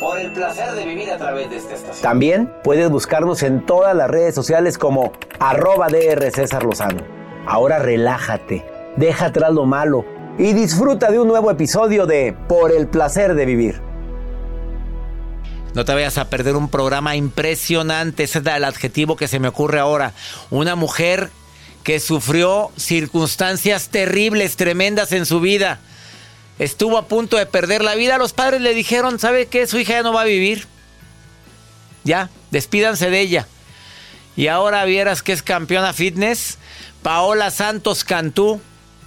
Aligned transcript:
Por 0.00 0.20
el 0.20 0.30
placer 0.30 0.72
de 0.74 0.84
vivir 0.86 1.10
a 1.10 1.18
través 1.18 1.50
de 1.50 1.56
esta 1.56 1.74
estación. 1.74 2.02
También 2.02 2.52
puedes 2.62 2.88
buscarnos 2.88 3.42
en 3.42 3.66
todas 3.66 3.96
las 3.96 4.08
redes 4.08 4.32
sociales 4.32 4.78
como 4.78 5.12
arroba 5.40 5.88
DR 5.88 6.30
César 6.30 6.62
Lozano. 6.62 7.02
Ahora 7.46 7.80
relájate, 7.80 8.64
deja 8.96 9.26
atrás 9.26 9.52
lo 9.52 9.66
malo 9.66 10.04
y 10.38 10.52
disfruta 10.52 11.10
de 11.10 11.18
un 11.18 11.26
nuevo 11.26 11.50
episodio 11.50 12.06
de 12.06 12.36
Por 12.48 12.70
el 12.70 12.86
placer 12.86 13.34
de 13.34 13.44
vivir. 13.44 13.80
No 15.74 15.84
te 15.84 15.94
vayas 15.94 16.16
a 16.16 16.30
perder 16.30 16.54
un 16.54 16.68
programa 16.68 17.16
impresionante, 17.16 18.22
ese 18.22 18.38
es 18.38 18.46
el 18.46 18.64
adjetivo 18.64 19.16
que 19.16 19.26
se 19.26 19.40
me 19.40 19.48
ocurre 19.48 19.80
ahora. 19.80 20.12
Una 20.50 20.76
mujer 20.76 21.30
que 21.82 21.98
sufrió 21.98 22.70
circunstancias 22.76 23.88
terribles, 23.88 24.56
tremendas 24.56 25.10
en 25.10 25.26
su 25.26 25.40
vida 25.40 25.80
estuvo 26.58 26.98
a 26.98 27.06
punto 27.06 27.36
de 27.36 27.46
perder 27.46 27.82
la 27.82 27.94
vida. 27.94 28.18
Los 28.18 28.32
padres 28.32 28.60
le 28.60 28.74
dijeron, 28.74 29.18
¿sabe 29.18 29.46
qué? 29.46 29.66
Su 29.66 29.78
hija 29.78 29.94
ya 29.94 30.02
no 30.02 30.12
va 30.12 30.22
a 30.22 30.26
vivir. 30.26 30.66
Ya, 32.04 32.30
despídanse 32.50 33.10
de 33.10 33.20
ella. 33.20 33.46
Y 34.36 34.46
ahora 34.46 34.84
vieras 34.84 35.22
que 35.22 35.32
es 35.32 35.42
campeona 35.42 35.92
fitness. 35.92 36.58
Paola 37.02 37.50
Santos 37.50 38.04
Cantú 38.04 38.60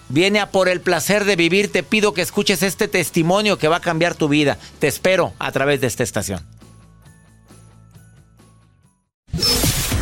viene 0.09 0.40
a 0.40 0.50
por 0.50 0.69
el 0.69 0.81
placer 0.81 1.25
de 1.25 1.35
vivir. 1.35 1.72
Te 1.72 1.84
pido 1.84 2.13
que 2.13 2.22
escuches 2.22 2.63
este 2.63 2.88
testimonio 2.88 3.57
que 3.57 3.67
va 3.67 3.78
a 3.78 3.81
cambiar 3.81 4.16
tu 4.16 4.28
vida. 4.28 4.57
Te 4.79 4.88
espero 4.88 5.34
a 5.40 5.51
través 5.51 5.81
de 5.81 5.88
esta 5.88 6.03
estación. 6.03 6.41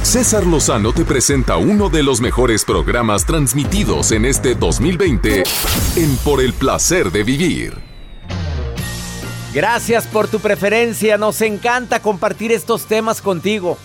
César 0.10 0.48
Lozano 0.48 0.92
te 0.92 1.06
presenta 1.06 1.58
uno 1.58 1.88
de 1.88 2.02
los 2.02 2.20
mejores 2.20 2.66
programas 2.66 3.28
transmitidos 3.28 4.12
en 4.12 4.26
este 4.26 4.56
2020 4.56 5.44
en 5.98 6.18
Por 6.26 6.42
el 6.42 6.54
placer 6.54 7.12
de 7.12 7.24
vivir. 7.24 7.78
Gracias 9.54 10.08
por 10.08 10.28
tu 10.28 10.40
preferencia. 10.40 11.20
Nos 11.20 11.40
encanta 11.44 12.02
compartir 12.02 12.52
estos 12.52 12.88
temas 12.88 13.22
contigo. 13.22 13.78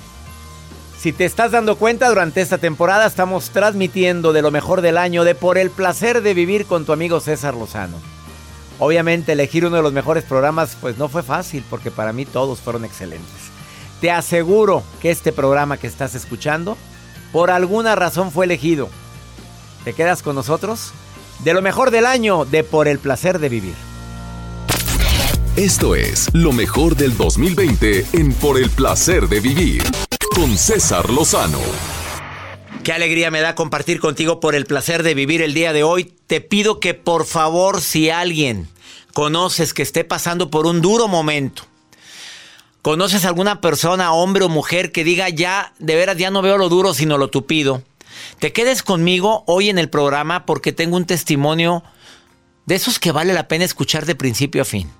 Si 0.99 1.13
te 1.13 1.27
estás 1.27 1.51
dando 1.51 1.77
cuenta, 1.77 2.09
durante 2.09 2.41
esta 2.41 2.57
temporada 2.57 3.05
estamos 3.05 3.51
transmitiendo 3.51 4.33
de 4.33 4.41
lo 4.41 4.51
mejor 4.51 4.81
del 4.81 4.97
año 4.97 5.25
de 5.25 5.35
Por 5.35 5.59
el 5.59 5.69
placer 5.69 6.23
de 6.23 6.33
vivir 6.33 6.65
con 6.65 6.87
tu 6.87 6.95
amigo 6.95 7.21
César 7.21 7.53
Lozano. 7.53 7.99
Obviamente 8.79 9.33
elegir 9.33 9.67
uno 9.67 9.77
de 9.77 9.83
los 9.83 9.93
mejores 9.93 10.25
programas 10.25 10.75
pues 10.81 10.97
no 10.97 11.11
fue 11.11 11.23
fácil 11.23 11.63
porque 11.69 11.91
para 11.91 12.15
mí 12.15 12.25
todos 12.25 12.61
fueron 12.61 12.87
excelentes. 12.87 13.44
Te 14.05 14.11
aseguro 14.11 14.83
que 15.01 15.11
este 15.11 15.33
programa 15.33 15.79
que 15.79 15.87
estás 15.87 16.15
escuchando, 16.15 16.77
por 17.33 17.51
alguna 17.51 17.95
razón 17.95 18.31
fue 18.31 18.45
elegido. 18.45 18.91
¿Te 19.83 19.95
quedas 19.95 20.23
con 20.23 20.35
nosotros? 20.35 20.93
De 21.39 21.55
lo 21.55 21.63
mejor 21.63 21.91
del 21.91 22.05
año, 22.05 22.45
de 22.45 22.65
Por 22.65 22.87
el 22.87 22.99
Placer 22.99 23.39
de 23.39 23.49
Vivir. 23.49 23.73
Esto 25.57 25.95
es 25.95 26.29
lo 26.35 26.53
mejor 26.53 26.97
del 26.97 27.17
2020 27.17 28.05
en 28.13 28.35
Por 28.35 28.59
el 28.59 28.69
Placer 28.69 29.27
de 29.27 29.41
Vivir 29.41 29.83
con 30.35 30.59
César 30.59 31.09
Lozano. 31.09 31.61
Qué 32.83 32.93
alegría 32.93 33.31
me 33.31 33.41
da 33.41 33.55
compartir 33.55 34.01
contigo 34.01 34.39
por 34.39 34.55
el 34.55 34.67
placer 34.67 35.03
de 35.03 35.15
vivir 35.15 35.41
el 35.41 35.55
día 35.55 35.73
de 35.73 35.83
hoy. 35.83 36.13
Te 36.27 36.43
pido 36.43 36.79
que 36.79 36.93
por 36.93 37.25
favor, 37.25 37.81
si 37.81 38.11
alguien 38.11 38.69
conoces 39.15 39.73
que 39.73 39.83
esté 39.83 40.05
pasando 40.05 40.51
por 40.51 40.67
un 40.67 40.83
duro 40.83 41.09
momento, 41.09 41.63
¿Conoces 42.85 43.25
alguna 43.25 43.63
persona, 43.63 44.13
hombre 44.13 44.45
o 44.45 44.51
mujer, 44.51 44.93
que 44.93 45.05
diga 45.05 45.31
ya, 45.31 45.73
de 45.79 45.95
veras, 45.95 46.19
ya 46.19 46.31
no 46.31 46.43
veo 46.43 46.59
lo 46.59 46.69
duro, 46.69 46.93
sino 46.93 47.17
lo 47.17 47.29
tupido? 47.29 47.83
Te 48.41 48.53
quedes 48.53 48.83
conmigo 48.83 49.43
hoy 49.47 49.71
en 49.71 49.79
el 49.79 49.89
programa 49.89 50.45
porque 50.45 50.71
tengo 50.71 50.99
un 50.99 51.07
testimonio 51.07 51.83
de 52.67 52.75
esos 52.75 52.99
que 52.99 53.11
vale 53.11 53.33
la 53.33 53.49
pena 53.49 53.65
escuchar 53.65 54.05
de 54.05 54.15
principio 54.15 54.61
a 54.61 54.67
fin. 54.67 54.91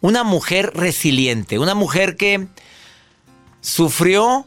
Una 0.00 0.22
mujer 0.22 0.70
resiliente, 0.72 1.58
una 1.58 1.74
mujer 1.74 2.16
que 2.16 2.46
sufrió, 3.60 4.46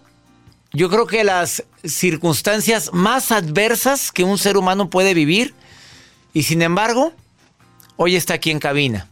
yo 0.71 0.89
creo 0.89 1.07
que 1.07 1.25
las 1.25 1.65
circunstancias 1.83 2.91
más 2.93 3.33
adversas 3.33 4.13
que 4.13 4.23
un 4.23 4.37
ser 4.37 4.55
humano 4.55 4.89
puede 4.89 5.13
vivir 5.13 5.53
y 6.33 6.43
sin 6.43 6.61
embargo, 6.61 7.11
hoy 7.97 8.15
está 8.15 8.35
aquí 8.35 8.49
en 8.49 8.59
cabina. 8.59 9.09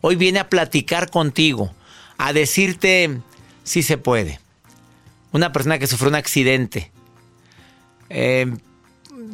Hoy 0.00 0.16
viene 0.16 0.38
a 0.38 0.48
platicar 0.48 1.10
contigo 1.10 1.75
a 2.18 2.32
decirte 2.32 3.20
si 3.64 3.82
se 3.82 3.98
puede. 3.98 4.40
Una 5.32 5.52
persona 5.52 5.78
que 5.78 5.86
sufrió 5.86 6.08
un 6.08 6.14
accidente. 6.14 6.92
Eh, 8.08 8.46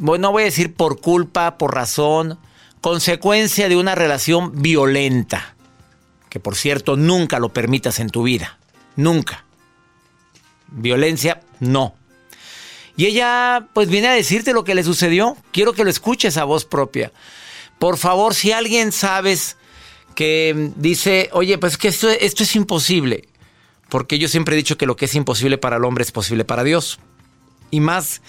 no 0.00 0.32
voy 0.32 0.43
a 0.43 0.46
decir 0.46 0.75
por 0.75 1.00
culpa, 1.00 1.58
por 1.58 1.75
razón, 1.75 2.38
consecuencia 2.81 3.69
de 3.69 3.76
una 3.76 3.94
relación 3.94 4.62
violenta. 4.62 5.55
Que 6.29 6.40
por 6.40 6.56
cierto, 6.56 6.96
nunca 6.96 7.38
lo 7.38 7.52
permitas 7.52 8.00
en 8.00 8.11
tu 8.11 8.23
vida. 8.23 8.58
Nunca. 8.96 9.44
Violencia, 10.69 11.43
no. 11.61 11.94
Y 12.96 13.06
ella 13.06 13.69
pues 13.73 13.88
viene 13.88 14.08
a 14.08 14.12
decirte 14.12 14.52
lo 14.52 14.64
que 14.64 14.75
le 14.75 14.82
sucedió. 14.82 15.37
Quiero 15.52 15.73
que 15.73 15.84
lo 15.84 15.90
escuches 15.90 16.37
a 16.37 16.44
voz 16.44 16.64
propia. 16.64 17.12
Por 17.79 17.99
favor, 17.99 18.34
si 18.34 18.52
alguien 18.52 18.93
sabes 18.93 19.56
que 20.14 20.73
dice, 20.76 21.29
oye, 21.32 21.59
pues 21.59 21.76
que 21.76 21.88
esto, 21.88 22.09
esto 22.09 22.43
es 22.43 22.56
imposible. 22.56 23.29
Porque 23.88 24.19
yo 24.19 24.29
siempre 24.29 24.55
he 24.55 24.56
dicho 24.56 24.79
que 24.79 24.87
lo 24.87 24.97
que 24.97 25.05
es 25.05 25.14
imposible 25.14 25.59
para 25.59 25.76
el 25.76 25.85
hombre 25.85 26.03
es 26.03 26.12
posible 26.12 26.44
para 26.44 26.64
Dios. 26.64 26.99
Y 27.70 27.81
más 27.81 28.23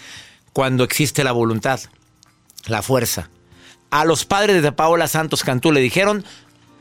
cuando 0.52 0.84
existe 0.84 1.24
la 1.24 1.32
voluntad, 1.32 1.80
la 2.66 2.82
fuerza. 2.82 3.30
A 3.90 4.06
los 4.06 4.26
padres 4.26 4.62
de 4.62 4.72
Paola 4.72 5.08
Santos 5.08 5.44
Cantú 5.44 5.72
le 5.72 5.82
dijeron, 5.82 6.26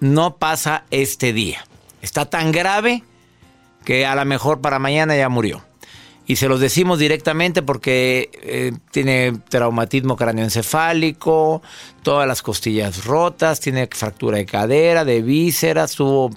no 0.00 0.36
pasa 0.36 0.84
este 0.90 1.32
día. 1.32 1.64
Está 2.00 2.26
tan 2.26 2.52
grave 2.52 3.04
que 3.84 4.06
a 4.06 4.14
lo 4.14 4.24
mejor 4.24 4.60
para 4.60 4.78
mañana 4.78 5.16
ya 5.16 5.28
murió. 5.28 5.64
Y 6.26 6.36
se 6.36 6.48
los 6.48 6.60
decimos 6.60 6.98
directamente 6.98 7.62
porque 7.62 8.30
eh, 8.42 8.72
tiene 8.90 9.32
traumatismo 9.48 10.16
cráneoencefálico, 10.16 11.62
todas 12.02 12.28
las 12.28 12.42
costillas 12.42 13.04
rotas, 13.04 13.58
tiene 13.58 13.88
fractura 13.90 14.38
de 14.38 14.46
cadera, 14.46 15.04
de 15.04 15.20
vísceras, 15.20 15.96
tuvo 15.96 16.30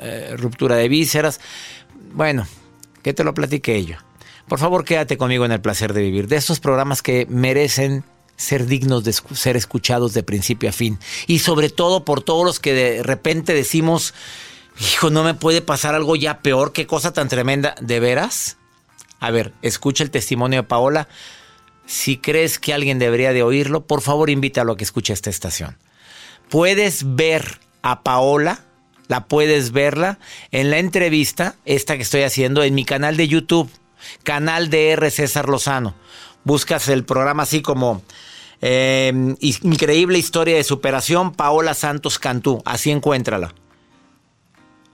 eh, 0.00 0.34
ruptura 0.36 0.76
de 0.76 0.88
vísceras. 0.88 1.40
Bueno, 2.12 2.46
que 3.02 3.14
te 3.14 3.22
lo 3.22 3.32
platiqué 3.32 3.84
yo. 3.84 3.96
Por 4.48 4.58
favor, 4.58 4.84
quédate 4.84 5.16
conmigo 5.16 5.44
en 5.44 5.52
el 5.52 5.60
placer 5.60 5.92
de 5.92 6.02
vivir. 6.02 6.26
De 6.26 6.36
estos 6.36 6.58
programas 6.58 7.02
que 7.02 7.26
merecen 7.28 8.02
ser 8.36 8.66
dignos 8.66 9.04
de 9.04 9.12
ser 9.12 9.56
escuchados 9.56 10.14
de 10.14 10.22
principio 10.22 10.70
a 10.70 10.72
fin. 10.72 10.98
Y 11.26 11.40
sobre 11.40 11.68
todo 11.68 12.04
por 12.04 12.22
todos 12.22 12.44
los 12.44 12.60
que 12.60 12.72
de 12.72 13.02
repente 13.02 13.52
decimos, 13.52 14.14
hijo, 14.80 15.10
no 15.10 15.22
me 15.22 15.34
puede 15.34 15.60
pasar 15.60 15.94
algo 15.94 16.16
ya 16.16 16.40
peor, 16.40 16.72
qué 16.72 16.86
cosa 16.86 17.12
tan 17.12 17.28
tremenda. 17.28 17.74
¿De 17.80 18.00
veras? 18.00 18.56
A 19.20 19.30
ver, 19.30 19.52
escucha 19.62 20.04
el 20.04 20.10
testimonio 20.10 20.62
de 20.62 20.68
Paola. 20.68 21.08
Si 21.86 22.18
crees 22.18 22.58
que 22.58 22.74
alguien 22.74 22.98
debería 22.98 23.32
de 23.32 23.42
oírlo, 23.42 23.86
por 23.86 24.02
favor 24.02 24.30
invítalo 24.30 24.72
a 24.72 24.76
que 24.76 24.84
escuche 24.84 25.12
esta 25.12 25.30
estación. 25.30 25.76
Puedes 26.50 27.16
ver 27.16 27.60
a 27.82 28.02
Paola, 28.02 28.60
la 29.06 29.26
puedes 29.26 29.72
verla 29.72 30.18
en 30.50 30.70
la 30.70 30.78
entrevista, 30.78 31.56
esta 31.64 31.96
que 31.96 32.02
estoy 32.02 32.22
haciendo 32.22 32.62
en 32.62 32.74
mi 32.74 32.84
canal 32.84 33.16
de 33.16 33.28
YouTube, 33.28 33.70
canal 34.22 34.70
de 34.70 34.90
R. 34.90 35.10
César 35.10 35.48
Lozano. 35.48 35.94
Buscas 36.44 36.88
el 36.88 37.04
programa 37.04 37.42
así 37.42 37.62
como 37.62 38.02
eh, 38.60 39.34
Increíble 39.40 40.18
Historia 40.18 40.56
de 40.56 40.64
Superación, 40.64 41.32
Paola 41.32 41.74
Santos 41.74 42.18
Cantú. 42.18 42.62
Así 42.64 42.90
encuéntrala. 42.90 43.54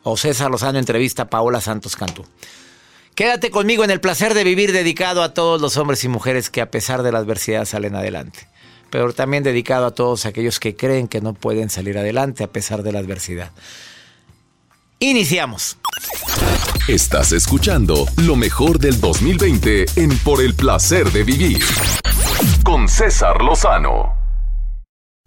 O 0.02 0.16
César 0.16 0.50
Lozano 0.50 0.78
entrevista 0.78 1.24
a 1.24 1.30
Paola 1.30 1.60
Santos 1.60 1.96
Cantú. 1.96 2.24
Quédate 3.14 3.52
conmigo 3.52 3.84
en 3.84 3.92
el 3.92 4.00
placer 4.00 4.34
de 4.34 4.42
vivir 4.42 4.72
dedicado 4.72 5.22
a 5.22 5.34
todos 5.34 5.60
los 5.60 5.76
hombres 5.76 6.02
y 6.02 6.08
mujeres 6.08 6.50
que 6.50 6.60
a 6.60 6.70
pesar 6.70 7.04
de 7.04 7.12
la 7.12 7.18
adversidad 7.18 7.64
salen 7.64 7.94
adelante. 7.94 8.48
Pero 8.90 9.12
también 9.12 9.44
dedicado 9.44 9.86
a 9.86 9.92
todos 9.92 10.26
aquellos 10.26 10.58
que 10.58 10.74
creen 10.74 11.06
que 11.06 11.20
no 11.20 11.32
pueden 11.32 11.70
salir 11.70 11.96
adelante 11.96 12.42
a 12.42 12.48
pesar 12.48 12.82
de 12.82 12.90
la 12.90 12.98
adversidad. 12.98 13.52
Iniciamos. 14.98 15.78
Estás 16.88 17.30
escuchando 17.30 18.04
lo 18.16 18.34
mejor 18.34 18.80
del 18.80 19.00
2020 19.00 19.86
en 19.94 20.18
Por 20.18 20.42
el 20.42 20.54
placer 20.54 21.10
de 21.12 21.22
vivir. 21.22 21.62
Con 22.64 22.88
César 22.88 23.42
Lozano 23.42 24.23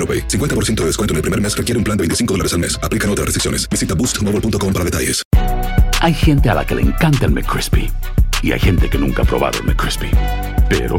AroPay. 0.00 0.26
50% 0.28 0.76
de 0.76 0.86
descuento 0.86 1.12
en 1.12 1.16
el 1.16 1.22
primer 1.22 1.40
mes 1.40 1.54
requiere 1.54 1.76
un 1.78 1.84
plan 1.84 1.96
de 1.96 2.02
25 2.02 2.34
dólares 2.34 2.54
al 2.54 2.60
mes. 2.60 2.80
Aplican 2.82 3.10
otras 3.10 3.26
restricciones. 3.26 3.68
Visita 3.68 3.94
boostmobile.com 3.94 4.72
para 4.72 4.84
detalles. 4.84 5.22
Hay 6.00 6.14
gente 6.14 6.48
a 6.48 6.54
la 6.54 6.64
que 6.64 6.74
le 6.74 6.82
encanta 6.82 7.26
el 7.26 7.32
McCrispy 7.32 7.90
y 8.42 8.52
hay 8.52 8.60
gente 8.60 8.88
que 8.88 8.96
nunca 8.96 9.22
ha 9.22 9.26
probado 9.26 9.58
el 9.58 9.66
McCrispy. 9.66 10.10
Pero 10.70 10.98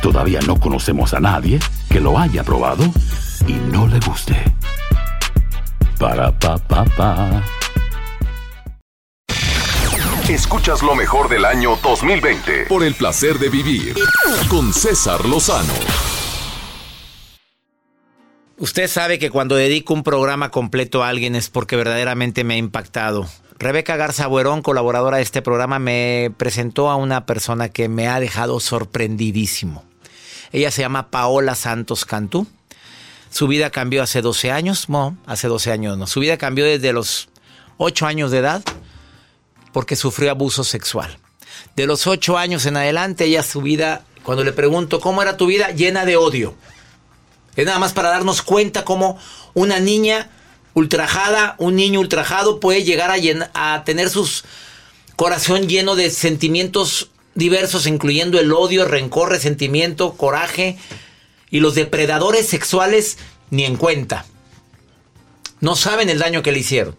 todavía 0.00 0.40
no 0.46 0.58
conocemos 0.58 1.12
a 1.12 1.20
nadie 1.20 1.58
que 1.90 2.00
lo 2.00 2.18
haya 2.18 2.42
probado 2.42 2.84
y 3.46 3.52
no 3.70 3.86
le 3.86 4.00
guste. 4.00 4.36
Para 5.98 6.32
pa 6.32 6.56
pa 6.56 6.84
pa. 6.84 7.44
Escuchas 10.28 10.82
lo 10.82 10.94
mejor 10.94 11.28
del 11.28 11.44
año 11.44 11.78
2020 11.82 12.66
por 12.68 12.84
el 12.84 12.94
placer 12.94 13.38
de 13.38 13.48
vivir 13.48 13.94
con 14.48 14.72
César 14.72 15.24
Lozano. 15.24 16.07
Usted 18.60 18.88
sabe 18.88 19.20
que 19.20 19.30
cuando 19.30 19.54
dedico 19.54 19.94
un 19.94 20.02
programa 20.02 20.50
completo 20.50 21.04
a 21.04 21.08
alguien 21.08 21.36
es 21.36 21.48
porque 21.48 21.76
verdaderamente 21.76 22.42
me 22.42 22.54
ha 22.54 22.56
impactado. 22.56 23.28
Rebeca 23.56 23.96
Garza 23.96 24.26
Buerón, 24.26 24.62
colaboradora 24.62 25.18
de 25.18 25.22
este 25.22 25.42
programa, 25.42 25.78
me 25.78 26.32
presentó 26.36 26.90
a 26.90 26.96
una 26.96 27.24
persona 27.24 27.68
que 27.68 27.88
me 27.88 28.08
ha 28.08 28.18
dejado 28.18 28.58
sorprendidísimo. 28.58 29.84
Ella 30.50 30.72
se 30.72 30.82
llama 30.82 31.12
Paola 31.12 31.54
Santos 31.54 32.04
Cantú. 32.04 32.48
Su 33.30 33.46
vida 33.46 33.70
cambió 33.70 34.02
hace 34.02 34.22
12 34.22 34.50
años, 34.50 34.88
no, 34.88 35.16
hace 35.26 35.46
12 35.46 35.70
años 35.70 35.96
no. 35.96 36.08
Su 36.08 36.18
vida 36.18 36.36
cambió 36.36 36.64
desde 36.64 36.92
los 36.92 37.28
8 37.76 38.06
años 38.06 38.32
de 38.32 38.38
edad 38.38 38.64
porque 39.72 39.94
sufrió 39.94 40.32
abuso 40.32 40.64
sexual. 40.64 41.16
De 41.76 41.86
los 41.86 42.08
8 42.08 42.36
años 42.36 42.66
en 42.66 42.76
adelante, 42.76 43.26
ella 43.26 43.44
su 43.44 43.62
vida, 43.62 44.02
cuando 44.24 44.42
le 44.42 44.52
pregunto 44.52 44.98
cómo 44.98 45.22
era 45.22 45.36
tu 45.36 45.46
vida, 45.46 45.70
llena 45.70 46.04
de 46.04 46.16
odio 46.16 46.56
es 47.58 47.66
nada 47.66 47.80
más 47.80 47.92
para 47.92 48.10
darnos 48.10 48.40
cuenta 48.40 48.84
cómo 48.84 49.18
una 49.52 49.80
niña 49.80 50.30
ultrajada, 50.74 51.56
un 51.58 51.74
niño 51.74 51.98
ultrajado 51.98 52.60
puede 52.60 52.84
llegar 52.84 53.10
a, 53.52 53.84
tener 53.84 54.10
su 54.10 54.30
corazón 55.16 55.66
lleno 55.66 55.96
de 55.96 56.10
sentimientos 56.10 57.10
diversos, 57.34 57.88
incluyendo 57.88 58.38
el 58.38 58.52
odio, 58.52 58.84
rencor, 58.84 59.30
resentimiento, 59.30 60.12
coraje 60.12 60.78
y 61.50 61.58
los 61.58 61.74
depredadores 61.74 62.46
sexuales 62.46 63.18
ni 63.50 63.64
en 63.64 63.74
cuenta. 63.74 64.24
No 65.58 65.74
saben 65.74 66.10
el 66.10 66.20
daño 66.20 66.44
que 66.44 66.52
le 66.52 66.60
hicieron. 66.60 66.94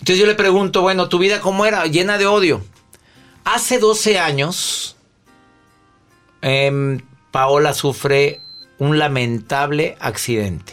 Entonces 0.00 0.18
yo 0.18 0.26
le 0.26 0.34
pregunto, 0.34 0.82
bueno, 0.82 1.08
¿tu 1.08 1.20
vida 1.20 1.40
cómo 1.40 1.64
era? 1.64 1.86
Llena 1.86 2.18
de 2.18 2.26
odio. 2.26 2.60
Hace 3.44 3.78
12 3.78 4.18
años, 4.18 4.96
em, 6.42 7.02
Paola 7.30 7.72
sufre 7.72 8.40
un 8.80 8.98
lamentable 8.98 9.96
accidente. 10.00 10.72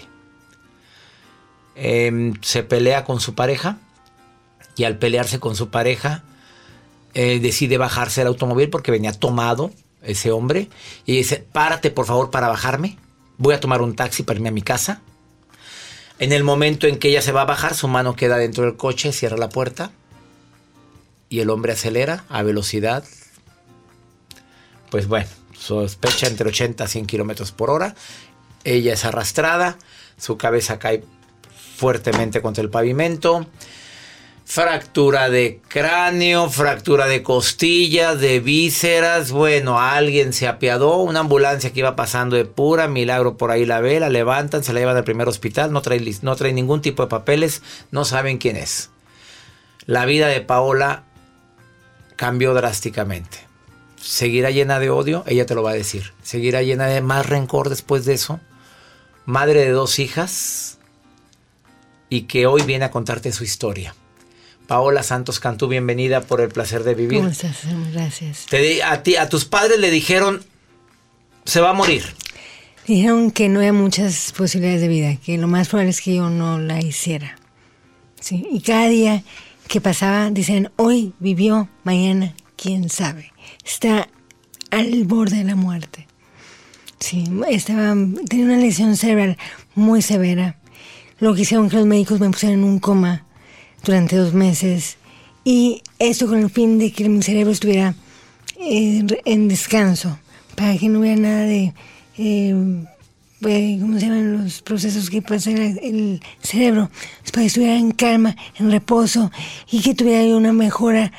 Em, 1.76 2.34
se 2.42 2.64
pelea 2.64 3.04
con 3.04 3.20
su 3.20 3.36
pareja 3.36 3.78
y 4.76 4.86
al 4.86 4.98
pelearse 4.98 5.40
con 5.40 5.56
su 5.56 5.70
pareja 5.70 6.24
eh, 7.14 7.40
decide 7.40 7.78
bajarse 7.78 8.22
del 8.22 8.30
automóvil 8.30 8.70
porque 8.70 8.92
venía 8.92 9.12
tomado 9.12 9.72
ese 10.02 10.32
hombre 10.32 10.70
y 11.06 11.18
dice, 11.18 11.46
párate 11.52 11.92
por 11.92 12.06
favor 12.06 12.32
para 12.32 12.48
bajarme. 12.48 12.98
voy 13.38 13.54
a 13.54 13.60
tomar 13.60 13.82
un 13.82 13.96
taxi 13.96 14.24
para 14.24 14.38
irme 14.38 14.50
a 14.50 14.54
mi 14.54 14.64
casa. 14.64 15.02
En 16.18 16.32
el 16.32 16.44
momento 16.44 16.88
en 16.88 16.98
que 16.98 17.10
ella 17.10 17.22
se 17.22 17.32
va 17.32 17.42
a 17.42 17.46
bajar, 17.46 17.76
su 17.76 17.88
mano 17.88 18.16
queda 18.16 18.38
dentro 18.38 18.64
del 18.64 18.78
coche, 18.78 19.12
cierra 19.12 19.38
la 19.38 19.50
puerta 19.50 19.92
y 21.30 21.42
el 21.42 21.50
hombre 21.50 21.74
acelera 21.74 22.24
a 22.30 22.42
velocidad. 22.42 23.04
Pues 24.90 25.08
bueno, 25.08 25.30
sospecha 25.60 26.28
entre 26.28 26.50
80 26.50 26.84
a 26.84 26.88
100 26.88 27.06
kilómetros 27.06 27.52
por 27.52 27.70
hora. 27.70 27.96
Ella 28.64 28.94
es 28.94 29.06
arrastrada, 29.06 29.78
su 30.18 30.38
cabeza 30.38 30.80
cae 30.80 31.04
fuertemente 31.78 32.42
contra 32.42 32.64
el 32.64 32.70
pavimento. 32.70 33.46
Fractura 34.46 35.30
de 35.30 35.60
cráneo, 35.68 36.50
fractura 36.50 37.08
de 37.08 37.22
costillas, 37.22 38.20
de 38.22 38.40
vísceras. 38.40 39.32
Bueno, 39.32 39.78
alguien 39.78 40.32
se 40.32 40.48
apiadó. 40.48 41.00
Una 41.00 41.20
ambulancia 41.20 41.74
que 41.74 41.80
iba 41.80 41.98
pasando 41.98 42.38
de 42.38 42.46
pura 42.46 42.88
milagro 42.88 43.36
por 43.36 43.52
ahí 43.52 43.66
la 43.66 43.82
ve, 43.82 44.00
la 44.00 44.10
levantan, 44.10 44.64
se 44.64 44.72
la 44.72 44.80
llevan 44.80 44.96
al 44.96 45.04
primer 45.04 45.28
hospital. 45.28 45.74
No 45.74 45.82
trae, 45.82 46.02
no 46.22 46.36
trae 46.38 46.54
ningún 46.54 46.82
tipo 46.82 47.04
de 47.04 47.10
papeles, 47.10 47.62
no 47.92 48.06
saben 48.06 48.38
quién 48.38 48.56
es. 48.56 48.90
La 49.86 50.06
vida 50.06 50.28
de 50.28 50.40
Paola 50.40 51.04
cambió 52.16 52.54
drásticamente. 52.54 53.47
¿Seguirá 54.08 54.52
llena 54.52 54.80
de 54.80 54.90
odio? 54.90 55.26
Ella 55.28 55.46
te 55.46 55.54
lo 55.54 55.64
va 55.64 55.72
a 55.72 55.74
decir. 55.74 56.14
¿Seguirá 56.24 56.62
llena 56.62 56.88
de 56.88 57.02
más 57.02 57.26
rencor 57.26 57.68
después 57.68 58.06
de 58.06 58.14
eso? 58.14 58.40
Madre 59.26 59.66
de 59.66 59.72
dos 59.72 60.00
hijas 60.00 60.78
y 62.08 62.22
que 62.22 62.48
hoy 62.48 62.62
viene 62.62 62.86
a 62.86 62.92
contarte 62.92 63.34
su 63.34 63.44
historia. 63.44 63.94
Paola 64.66 65.04
Santos 65.04 65.42
Cantú, 65.42 65.68
bienvenida 65.68 66.22
por 66.22 66.40
el 66.40 66.48
placer 66.48 66.86
de 66.86 66.96
vivir. 66.96 67.20
¿Cómo 67.20 67.32
estás? 67.32 67.58
Gracias. 67.92 68.46
Te, 68.50 68.82
a, 68.82 69.04
ti, 69.04 69.18
a 69.18 69.28
tus 69.28 69.44
padres 69.44 69.78
le 69.78 69.92
dijeron, 69.92 70.42
se 71.44 71.60
va 71.60 71.72
a 71.72 71.74
morir. 71.74 72.06
Dijeron 72.88 73.32
que 73.32 73.50
no 73.50 73.60
había 73.60 73.74
muchas 73.74 74.32
posibilidades 74.32 74.80
de 74.80 74.88
vida, 74.88 75.18
que 75.18 75.38
lo 75.38 75.50
más 75.50 75.68
probable 75.68 75.90
es 75.92 76.00
que 76.00 76.16
yo 76.16 76.30
no 76.30 76.60
la 76.60 76.80
hiciera. 76.80 77.36
Sí, 78.22 78.48
y 78.50 78.62
cada 78.62 78.88
día 78.88 79.22
que 79.68 79.82
pasaba, 79.82 80.30
dicen, 80.30 80.72
hoy 80.78 81.14
vivió, 81.20 81.68
mañana, 81.84 82.34
quién 82.56 82.90
sabe. 82.90 83.34
Está 83.67 84.07
al 84.71 85.03
borde 85.03 85.39
de 85.39 85.43
la 85.43 85.55
muerte. 85.55 86.07
Sí, 87.00 87.25
estaba, 87.50 87.93
tenía 88.29 88.45
una 88.45 88.57
lesión 88.57 88.95
cerebral 88.95 89.38
muy 89.75 90.01
severa. 90.01 90.57
Lo 91.19 91.36
que 91.36 91.41
hicieron 91.41 91.69
que 91.69 91.75
los 91.75 91.86
médicos 91.86 92.21
me 92.21 92.29
pusieran 92.29 92.59
en 92.59 92.63
un 92.63 92.79
coma 92.79 93.25
durante 93.83 94.15
dos 94.15 94.33
meses. 94.33 94.97
Y 95.43 95.83
esto 96.00 96.27
con 96.27 96.39
el 96.39 96.50
fin 96.50 96.79
de 96.79 96.93
que 96.93 97.09
mi 97.09 97.21
cerebro 97.21 97.51
estuviera 97.51 97.93
eh, 98.57 99.05
en 99.25 99.47
descanso, 99.50 100.17
para 100.55 100.77
que 100.77 100.88
no 100.88 101.01
hubiera 101.01 101.19
nada 101.19 101.41
de, 101.41 101.74
eh, 102.17 102.55
pues, 103.41 103.81
¿cómo 103.81 104.00
se 104.00 104.05
llaman 104.05 104.43
los 104.43 104.62
procesos 104.62 105.09
que 105.09 105.21
pasa 105.21 105.51
en 105.51 105.77
el 105.81 106.21
cerebro? 106.41 106.89
Para 107.33 107.41
que 107.41 107.47
estuviera 107.47 107.75
en 107.75 107.91
calma, 107.91 108.33
en 108.57 108.71
reposo 108.71 109.29
y 109.69 109.81
que 109.81 109.93
tuviera 109.93 110.38
una 110.38 110.53
mejora 110.53 111.12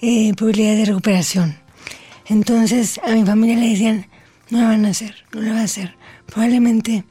eh, 0.00 0.32
probabilidad 0.34 0.76
de 0.76 0.84
recuperación. 0.84 1.65
Entonces 2.28 3.00
a 3.04 3.10
mi 3.12 3.24
familia 3.24 3.56
le 3.56 3.70
decían, 3.70 4.06
no 4.50 4.60
la 4.60 4.68
van 4.68 4.84
a 4.84 4.90
hacer, 4.90 5.14
no 5.32 5.40
la 5.40 5.54
va 5.54 5.60
a 5.60 5.64
hacer. 5.64 5.94
Probablemente, 6.26 7.04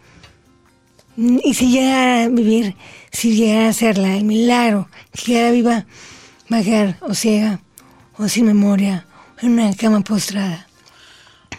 y 1.17 1.53
si 1.53 1.71
llegara 1.71 2.23
a 2.23 2.27
vivir, 2.27 2.75
si 3.11 3.35
llegara 3.35 3.67
a 3.67 3.69
hacerla, 3.69 4.17
el 4.17 4.25
milagro, 4.25 4.89
que 5.13 5.23
quedara 5.23 5.51
viva, 5.51 5.85
va 6.51 6.57
a 6.57 6.63
quedar 6.63 6.97
o 7.01 7.13
ciega, 7.13 7.61
o 8.17 8.27
sin 8.27 8.45
memoria, 8.45 9.05
en 9.41 9.53
una 9.53 9.73
cama 9.75 10.01
postrada. 10.01 10.67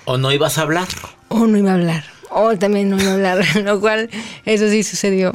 ¿O 0.05 0.19
no 0.19 0.33
ibas 0.33 0.59
a 0.59 0.63
hablar? 0.63 0.89
O 1.29 1.47
no 1.47 1.57
iba 1.57 1.71
a 1.73 1.75
hablar. 1.75 2.05
O 2.31 2.57
también 2.57 2.91
no 2.91 3.01
iba 3.01 3.11
a 3.11 3.15
hablar, 3.15 3.57
lo 3.65 3.81
cual 3.81 4.11
eso 4.45 4.69
sí 4.69 4.83
sucedió. 4.83 5.33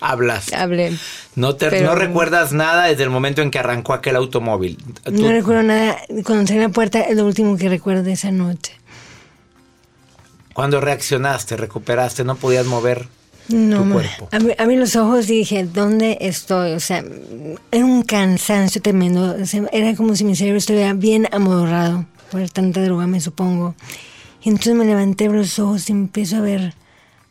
Hablas. 0.00 0.52
Hablé. 0.52 0.96
No, 1.34 1.56
te, 1.56 1.82
no 1.82 1.94
recuerdas 1.94 2.52
nada 2.52 2.86
desde 2.86 3.02
el 3.04 3.10
momento 3.10 3.42
en 3.42 3.50
que 3.50 3.58
arrancó 3.58 3.92
aquel 3.92 4.16
automóvil. 4.16 4.78
No 5.10 5.30
recuerdo 5.30 5.62
nada. 5.62 5.98
Cuando 6.24 6.40
entré 6.40 6.56
en 6.56 6.62
la 6.62 6.68
puerta 6.70 7.00
es 7.00 7.16
lo 7.16 7.26
último 7.26 7.56
que 7.56 7.68
recuerdo 7.68 8.02
de 8.02 8.12
esa 8.12 8.30
noche. 8.30 8.72
Cuando 10.54 10.80
reaccionaste, 10.80 11.56
recuperaste, 11.56 12.24
no 12.24 12.36
podías 12.36 12.66
mover 12.66 13.08
no, 13.48 13.82
tu 13.82 13.92
cuerpo. 13.92 14.28
A 14.58 14.66
mí, 14.66 14.76
los 14.76 14.96
ojos 14.96 15.26
dije, 15.26 15.64
¿dónde 15.64 16.18
estoy? 16.20 16.72
O 16.72 16.80
sea, 16.80 17.04
era 17.70 17.84
un 17.84 18.02
cansancio 18.02 18.80
tremendo. 18.80 19.36
era 19.72 19.94
como 19.96 20.16
si 20.16 20.24
mi 20.24 20.36
cerebro 20.36 20.58
estuviera 20.58 20.92
bien 20.92 21.28
amodorrado 21.32 22.06
por 22.30 22.48
tanta 22.50 22.82
droga, 22.82 23.06
me 23.06 23.20
supongo. 23.20 23.74
Y 24.42 24.48
entonces 24.48 24.74
me 24.74 24.84
levanté 24.84 25.28
los 25.28 25.58
ojos 25.58 25.88
y 25.90 25.92
empiezo 25.92 26.36
a 26.36 26.40
ver, 26.40 26.74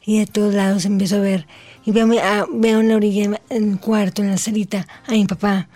y 0.06 0.20
de 0.20 0.25
todos 0.25 0.53
lados 0.53 0.86
empiezo 0.86 1.18
a 1.18 1.20
ver. 1.20 1.48
Y 1.86 1.91
veo, 1.91 2.08
a, 2.22 2.46
veo 2.51 2.79
en 2.79 2.89
la 2.89 2.96
orilla, 2.96 3.39
en 3.50 3.72
el 3.72 3.79
cuarto, 3.79 4.22
en 4.22 4.29
la 4.29 4.38
salita, 4.38 4.88
a 5.08 5.12
mi 5.12 5.25
papá. 5.25 5.68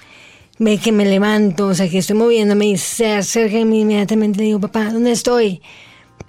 Ve 0.59 0.77
que 0.77 0.91
me 0.91 1.05
levanto, 1.05 1.67
o 1.67 1.73
sea, 1.73 1.89
que 1.89 1.97
estoy 1.97 2.15
moviéndome 2.15 2.67
y 2.67 2.77
se 2.77 3.13
acerca 3.13 3.59
a 3.59 3.65
mí 3.65 3.81
inmediatamente 3.81 4.39
le 4.39 4.45
digo, 4.45 4.59
papá, 4.59 4.91
¿dónde 4.91 5.11
estoy? 5.11 5.61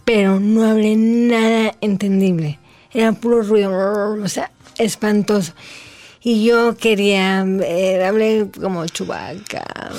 Pero 0.04 0.40
no 0.40 0.64
hablé 0.64 0.96
nada 0.96 1.74
entendible. 1.80 2.58
Era 2.92 3.12
puro 3.12 3.42
ruido, 3.42 3.70
o 4.22 4.28
sea, 4.28 4.50
espantoso. 4.78 5.52
Y 6.22 6.44
yo 6.44 6.76
quería, 6.76 7.44
eh, 7.62 8.02
hablé 8.04 8.48
como 8.60 8.86
chubaca. 8.86 9.92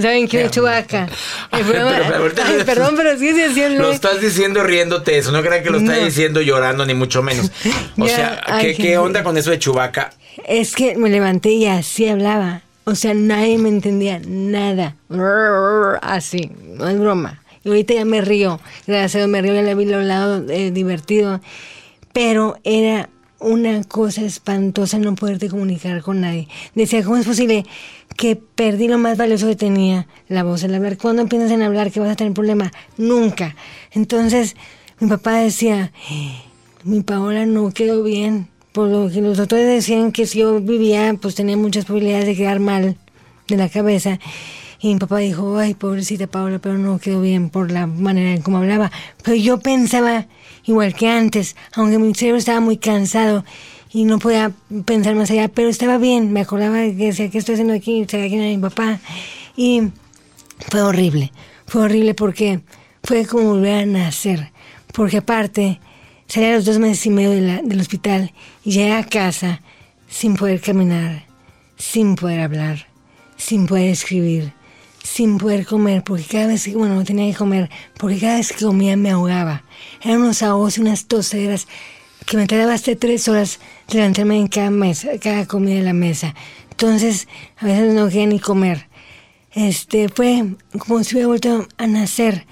¿Saben 0.00 0.26
quién 0.26 0.46
es 0.46 0.52
Chubaca? 0.52 1.08
perdón, 1.50 2.94
pero 2.96 3.18
sí 3.18 3.32
se 3.34 3.46
haciendo. 3.46 3.82
Lo 3.82 3.92
estás 3.92 4.20
diciendo 4.20 4.62
riéndote 4.62 5.18
eso. 5.18 5.32
No 5.32 5.42
crean 5.42 5.62
que 5.62 5.70
lo 5.70 5.78
estás 5.78 6.02
diciendo 6.04 6.40
llorando, 6.40 6.86
ni 6.86 6.94
mucho 6.94 7.22
menos. 7.22 7.50
O 7.98 8.06
sea, 8.06 8.42
¿qué, 8.60 8.74
¿qué, 8.74 8.96
onda 8.98 9.22
con 9.22 9.36
eso 9.36 9.50
de 9.50 9.58
Chubaca? 9.58 10.12
Es 10.46 10.74
que 10.74 10.96
me 10.96 11.10
levanté 11.10 11.50
y 11.50 11.66
así 11.66 12.08
hablaba. 12.08 12.62
O 12.84 12.94
sea, 12.94 13.14
nadie 13.14 13.58
me 13.58 13.68
entendía 13.68 14.20
nada. 14.26 14.96
Así, 16.00 16.50
no 16.64 16.88
es 16.88 16.98
broma. 16.98 17.42
Y 17.64 17.68
ahorita 17.68 17.94
ya 17.94 18.04
me 18.04 18.20
río. 18.20 18.60
Gracias 18.86 19.28
me 19.28 19.40
río, 19.40 19.54
ya 19.54 19.62
le 19.62 19.74
vi 19.74 19.84
lo 19.84 20.00
lado 20.00 20.44
eh, 20.48 20.70
divertido. 20.72 21.40
Pero 22.12 22.58
era 22.64 23.08
una 23.42 23.84
cosa 23.84 24.22
espantosa 24.22 24.98
no 24.98 25.14
poderte 25.14 25.48
comunicar 25.48 26.02
con 26.02 26.20
nadie. 26.20 26.48
Decía, 26.74 27.02
¿cómo 27.02 27.16
es 27.16 27.26
posible 27.26 27.64
que 28.16 28.36
perdí 28.36 28.88
lo 28.88 28.98
más 28.98 29.18
valioso 29.18 29.46
que 29.46 29.56
tenía, 29.56 30.06
la 30.28 30.42
voz, 30.44 30.62
el 30.62 30.74
hablar? 30.74 30.96
¿Cuándo 30.96 31.22
empiezas 31.22 31.50
en 31.50 31.62
hablar 31.62 31.90
que 31.90 32.00
vas 32.00 32.10
a 32.10 32.16
tener 32.16 32.32
problema? 32.32 32.72
Nunca. 32.96 33.54
Entonces, 33.90 34.56
mi 35.00 35.08
papá 35.08 35.34
decía, 35.34 35.92
mi 36.84 37.02
Paola 37.02 37.46
no 37.46 37.70
quedó 37.72 38.02
bien, 38.02 38.48
por 38.72 38.88
lo 38.88 39.10
que 39.10 39.20
los 39.20 39.36
doctores 39.36 39.66
decían 39.66 40.12
que 40.12 40.26
si 40.26 40.38
yo 40.38 40.60
vivía, 40.60 41.14
pues 41.20 41.34
tenía 41.34 41.56
muchas 41.56 41.84
probabilidades 41.84 42.26
de 42.26 42.36
quedar 42.36 42.60
mal 42.60 42.96
de 43.48 43.56
la 43.56 43.68
cabeza. 43.68 44.18
Y 44.80 44.94
mi 44.94 44.98
papá 44.98 45.18
dijo, 45.18 45.58
ay, 45.58 45.74
pobrecita 45.74 46.26
Paola, 46.26 46.58
pero 46.58 46.76
no 46.76 46.98
quedó 46.98 47.20
bien 47.20 47.50
por 47.50 47.70
la 47.70 47.86
manera 47.86 48.32
en 48.32 48.42
cómo 48.42 48.58
hablaba. 48.58 48.90
Pero 49.22 49.36
yo 49.36 49.60
pensaba 49.60 50.26
igual 50.64 50.94
que 50.94 51.08
antes, 51.08 51.56
aunque 51.74 51.98
mi 51.98 52.14
cerebro 52.14 52.38
estaba 52.38 52.60
muy 52.60 52.76
cansado 52.76 53.44
y 53.92 54.04
no 54.04 54.18
podía 54.18 54.52
pensar 54.84 55.14
más 55.14 55.30
allá, 55.30 55.48
pero 55.48 55.68
estaba 55.68 55.98
bien. 55.98 56.32
Me 56.32 56.40
acordaba 56.40 56.78
de 56.78 56.96
que 56.96 57.06
decía, 57.06 57.30
¿qué 57.30 57.38
estoy 57.38 57.54
haciendo 57.54 57.74
aquí? 57.74 58.06
Sabía 58.08 58.28
quién 58.28 58.40
era 58.40 58.56
mi 58.56 58.62
papá. 58.62 59.00
Y 59.56 59.82
fue 60.70 60.82
horrible. 60.82 61.32
Fue 61.66 61.82
horrible 61.82 62.14
porque 62.14 62.60
fue 63.02 63.26
como 63.26 63.50
volver 63.50 63.82
a 63.82 63.86
nacer. 63.86 64.50
Porque 64.92 65.18
aparte, 65.18 65.80
salí 66.26 66.46
a 66.46 66.54
los 66.54 66.64
dos 66.64 66.78
meses 66.78 67.04
y 67.06 67.10
medio 67.10 67.30
del 67.30 67.80
hospital 67.80 68.32
y 68.64 68.72
llegué 68.72 68.92
a 68.92 69.04
casa 69.04 69.60
sin 70.08 70.36
poder 70.36 70.60
caminar, 70.60 71.26
sin 71.76 72.14
poder 72.14 72.40
hablar, 72.40 72.86
sin 73.36 73.66
poder 73.66 73.90
escribir 73.90 74.52
sin 75.02 75.38
poder 75.38 75.66
comer, 75.66 76.04
porque 76.04 76.24
cada 76.24 76.46
vez 76.46 76.64
que, 76.64 76.74
bueno, 76.74 76.94
no 76.94 77.04
tenía 77.04 77.30
que 77.30 77.36
comer, 77.36 77.70
porque 77.98 78.18
cada 78.18 78.36
vez 78.36 78.52
que 78.52 78.64
comía 78.64 78.96
me 78.96 79.10
ahogaba. 79.10 79.64
Eran 80.02 80.22
unos 80.22 80.42
ahogos 80.42 80.78
y 80.78 80.80
unas 80.80 81.06
toseras 81.06 81.66
que 82.26 82.36
me 82.36 82.46
tardaba 82.46 82.74
hasta 82.74 82.94
tres 82.94 83.28
horas 83.28 83.58
levantarme 83.88 84.38
en 84.38 84.46
cada 84.46 84.70
mesa, 84.70 85.10
cada 85.20 85.46
comida 85.46 85.76
en 85.76 85.84
la 85.84 85.92
mesa. 85.92 86.34
Entonces, 86.70 87.28
a 87.58 87.66
veces 87.66 87.94
no 87.94 88.08
quería 88.08 88.26
ni 88.26 88.40
comer. 88.40 88.88
Este, 89.52 90.08
fue 90.08 90.54
como 90.78 91.04
si 91.04 91.14
hubiera 91.14 91.28
vuelto 91.28 91.68
a 91.76 91.86
nacer, 91.86 92.46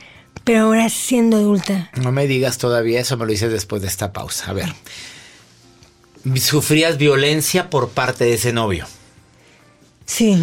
pero 0.45 0.64
ahora 0.64 0.88
siendo 0.90 1.38
adulta. 1.38 1.90
No 2.00 2.12
me 2.12 2.26
digas 2.26 2.59
todavía 2.59 3.00
eso, 3.00 3.16
me 3.16 3.25
lo 3.25 3.33
dices 3.33 3.50
después 3.50 3.80
de 3.83 3.88
esta 3.88 4.12
pausa. 4.12 4.50
A 4.50 4.52
ver. 4.52 4.75
¿Sufrías 6.37 6.99
violencia 6.99 7.71
por 7.71 7.90
parte 7.90 8.25
de 8.25 8.35
ese 8.35 8.52
novio? 8.52 8.87
Sí. 10.04 10.37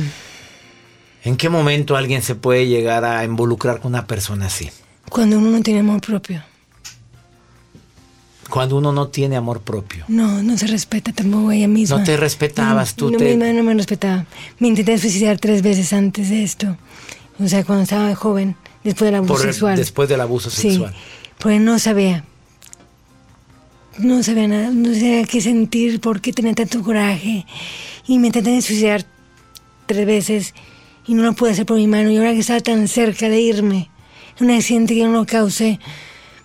¿En 1.28 1.36
qué 1.36 1.50
momento 1.50 1.98
alguien 1.98 2.22
se 2.22 2.36
puede 2.36 2.68
llegar 2.68 3.04
a 3.04 3.26
involucrar 3.26 3.82
con 3.82 3.92
una 3.92 4.08
persona 4.08 4.46
así? 4.46 4.70
Cuando 5.10 5.38
uno 5.40 5.52
no 5.52 5.62
tiene 5.62 5.82
amor 5.82 6.00
propio. 6.00 6.42
Cuando 8.50 8.78
uno 8.78 8.94
no 8.94 9.10
tiene 9.10 9.36
amor 9.36 9.60
propio. 9.60 10.06
No, 10.08 10.42
no 10.42 10.58
se 10.58 10.68
respeta 10.68 11.12
tampoco 11.12 11.52
ella 11.52 11.68
misma. 11.68 11.98
No 11.98 12.04
te 12.06 12.16
respetabas 12.16 12.96
tú. 12.96 13.12
No, 13.12 13.20
misma 13.20 13.52
no 13.52 13.62
me 13.62 13.74
respetaba. 13.74 14.26
Me 14.60 14.70
intenté 14.70 14.98
suicidar 14.98 15.38
tres 15.38 15.62
veces 15.62 15.92
antes 15.92 16.30
de 16.30 16.44
esto. 16.44 16.78
O 17.40 17.48
sea, 17.50 17.66
cuando 17.66 17.84
estaba 17.84 18.16
joven, 18.16 18.56
después 18.86 19.08
del 19.12 19.16
abuso 19.16 19.44
sexual. 19.44 19.76
Después 19.76 20.08
del 20.08 20.22
abuso 20.22 20.50
sexual. 20.50 20.94
Sí, 20.94 21.00
porque 21.40 21.60
no 21.60 21.78
sabía. 21.78 22.24
no 23.98 24.24
sabía 24.24 24.48
nada, 24.48 24.70
no 24.72 24.94
sabía 24.94 25.26
qué 25.26 25.42
sentir, 25.42 26.00
por 26.00 26.22
qué 26.22 26.32
tenía 26.32 26.56
tanto 26.56 26.82
coraje. 26.82 27.46
Y 28.08 28.18
me 28.18 28.28
intenté 28.28 28.62
suicidar 28.62 29.06
tres 29.88 30.06
veces 30.06 30.54
y 31.08 31.14
no 31.14 31.24
lo 31.24 31.34
pude 31.34 31.52
hacer 31.52 31.66
por 31.66 31.78
mi 31.78 31.88
mano. 31.88 32.12
Y 32.12 32.18
ahora 32.18 32.34
que 32.34 32.40
estaba 32.40 32.60
tan 32.60 32.88
cerca 32.88 33.30
de 33.30 33.40
irme, 33.40 33.90
un 34.40 34.52
accidente 34.52 34.94
que 34.94 35.00
yo 35.02 35.08
no 35.08 35.20
lo 35.20 35.26
causé, 35.26 35.80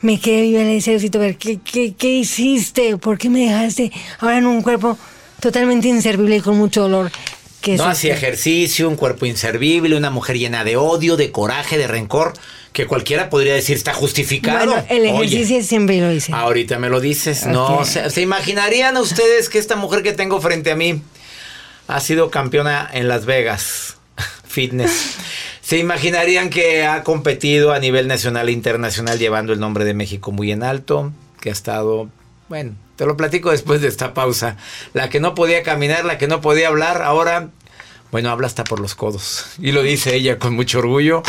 me 0.01 0.19
quedé 0.21 0.43
viva 0.43 0.61
en 0.61 0.69
el 0.69 0.79
ejército. 0.79 1.19
A 1.19 1.23
ver, 1.23 1.37
¿qué, 1.37 1.59
qué, 1.63 1.95
qué 1.95 2.09
hiciste? 2.09 2.97
¿Por 2.97 3.19
qué 3.19 3.29
me 3.29 3.41
dejaste 3.47 3.93
ahora 4.21 4.39
en 4.39 4.47
un 4.47 4.63
cuerpo 4.63 4.97
totalmente 5.41 5.89
inservible 5.89 6.37
y 6.37 6.41
con 6.41 6.57
mucho 6.57 6.83
dolor? 6.83 7.11
¿Qué 7.61 7.75
es 7.75 7.79
No 7.79 7.87
hacía 7.87 8.15
ejercicio, 8.15 8.89
un 8.89 8.97
cuerpo 8.97 9.27
inservible, 9.27 9.97
una 9.97 10.11
mujer 10.11 10.37
llena 10.37 10.65
de 10.65 10.77
odio, 10.77 11.17
de 11.17 11.31
coraje, 11.31 11.79
de 11.79 11.87
rencor, 11.87 12.33
que 12.73 12.87
cualquiera 12.87 13.31
podría 13.31 13.55
decir 13.55 13.77
está 13.77 13.95
justificado. 13.95 14.73
Bueno, 14.73 14.85
el 14.89 15.03
Oye, 15.15 15.27
ejercicio 15.37 15.63
siempre 15.63 16.01
lo 16.01 16.11
hice. 16.11 16.33
ahorita 16.33 16.79
me 16.81 16.89
lo 16.89 17.01
dices. 17.01 17.47
No, 17.47 17.85
se, 17.85 18.11
¿se 18.11 18.21
imaginarían 18.21 18.97
ustedes 18.97 19.49
que 19.49 19.59
esta 19.59 19.77
mujer 19.77 20.03
que 20.03 20.13
tengo 20.13 20.41
frente 20.41 20.73
a 20.73 20.77
mí 20.77 21.03
ha 21.87 22.01
sido 22.01 22.31
campeona 22.31 22.89
en 22.93 23.07
Las 23.07 23.27
Vegas 23.27 23.99
Fitness? 24.53 25.17
¿Se 25.63 25.79
imaginarían 25.79 26.51
que 26.51 26.85
ha 26.85 27.03
competido 27.03 27.73
a 27.73 27.79
nivel 27.79 28.07
nacional 28.07 28.49
e 28.49 28.53
internacional 28.53 29.19
llevando 29.19 29.53
el 29.53 29.61
nombre 29.61 29.85
de 29.85 29.95
México 29.95 30.31
muy 30.31 30.53
en 30.53 30.63
alto? 30.63 31.11
Que 31.41 31.49
ha 31.49 31.53
estado, 31.53 32.11
bueno, 32.49 32.75
te 32.97 33.07
lo 33.07 33.17
platico 33.17 33.51
después 33.51 33.81
de 33.81 33.89
esta 33.89 34.13
pausa. 34.13 34.59
La 34.93 35.09
que 35.09 35.21
no 35.21 35.35
podía 35.35 35.63
caminar, 35.63 36.05
la 36.05 36.19
que 36.19 36.29
no 36.29 36.43
podía 36.43 36.69
hablar, 36.69 37.01
ahora, 37.03 37.49
bueno, 38.11 38.31
habla 38.31 38.47
hasta 38.47 38.65
por 38.65 38.79
los 38.79 38.95
codos. 38.95 39.47
Y 39.59 39.73
lo 39.73 39.83
dice 39.83 40.15
ella 40.15 40.39
con 40.39 40.55
mucho 40.55 40.81
orgullo. 40.81 41.23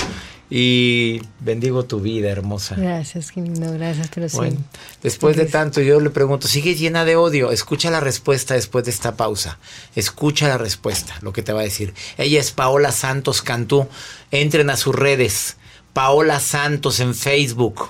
Y 0.50 1.22
bendigo 1.40 1.86
tu 1.86 2.00
vida, 2.00 2.30
hermosa. 2.30 2.76
Gracias, 2.76 3.36
lindo, 3.36 3.72
gracias, 3.74 4.10
pero 4.14 4.30
sí. 4.30 4.38
Bueno, 4.38 4.58
después 5.02 5.36
de 5.36 5.46
tanto 5.46 5.82
yo 5.82 6.00
le 6.00 6.10
pregunto, 6.10 6.48
¿sigue 6.48 6.76
llena 6.76 7.06
de 7.06 7.16
odio? 7.16 7.52
Escucha 7.52 7.90
la 7.90 8.00
respuesta 8.00 8.54
después 8.54 8.86
de 8.86 8.92
esta 8.92 9.16
pausa. 9.16 9.58
Escucha 9.96 10.48
la 10.48 10.58
respuesta, 10.58 11.16
lo 11.22 11.34
que 11.34 11.42
te 11.42 11.54
va 11.54 11.62
a 11.62 11.64
decir. 11.64 11.94
Ella 12.18 12.40
es 12.40 12.52
Paola 12.52 12.92
Santos 12.92 13.42
Cantú. 13.42 13.88
Entren 14.32 14.70
a 14.70 14.78
sus 14.78 14.94
redes. 14.94 15.58
Paola 15.94 16.40
Santos 16.40 17.00
en 17.00 17.16
Facebook. 17.16 17.90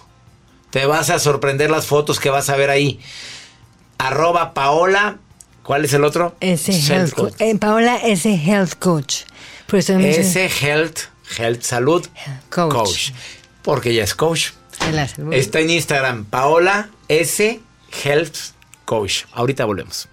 Te 0.70 0.86
vas 0.86 1.10
a 1.10 1.20
sorprender 1.20 1.70
las 1.70 1.86
fotos 1.86 2.20
que 2.20 2.30
vas 2.30 2.50
a 2.50 2.56
ver 2.56 2.70
ahí. 2.70 3.00
Arroba 3.98 4.54
Paola. 4.54 5.20
¿Cuál 5.64 5.86
es 5.86 5.94
el 5.94 6.04
otro? 6.04 6.36
Ese 6.40 6.74
Health 6.74 6.90
health 6.90 7.14
Coach. 7.14 7.34
Eh, 7.40 7.56
Paola, 7.58 7.98
ese 7.98 8.34
health 8.36 8.74
coach. 8.80 9.24
Por 9.68 9.80
eso 9.80 9.98
me 9.98 10.10
Ese 10.10 10.48
Health, 10.48 11.00
Health 11.38 11.62
Salud 11.62 12.06
Coach. 12.50 12.72
coach. 12.74 13.12
Porque 13.62 13.92
ella 13.92 14.04
es 14.04 14.16
coach. 14.16 14.52
de 14.86 14.92
la 14.92 15.08
salud. 15.08 15.34
Está 15.34 15.60
en 15.60 15.70
Instagram, 15.70 16.26
Paola 16.26 16.90
S. 17.08 17.62
Health 18.04 18.36
Coach. 18.86 19.24
Ahorita 19.34 19.66
volvemos. 19.66 20.08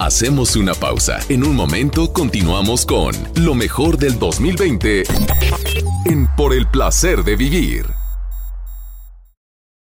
Hacemos 0.00 0.56
una 0.56 0.74
pausa. 0.74 1.20
En 1.28 1.44
un 1.44 1.54
momento 1.54 2.12
continuamos 2.12 2.84
con 2.84 3.14
lo 3.36 3.54
mejor 3.54 3.98
del 3.98 4.18
2020 4.18 5.04
en 6.06 6.26
Por 6.36 6.52
el 6.54 6.66
placer 6.66 7.22
de 7.22 7.36
vivir. 7.36 8.01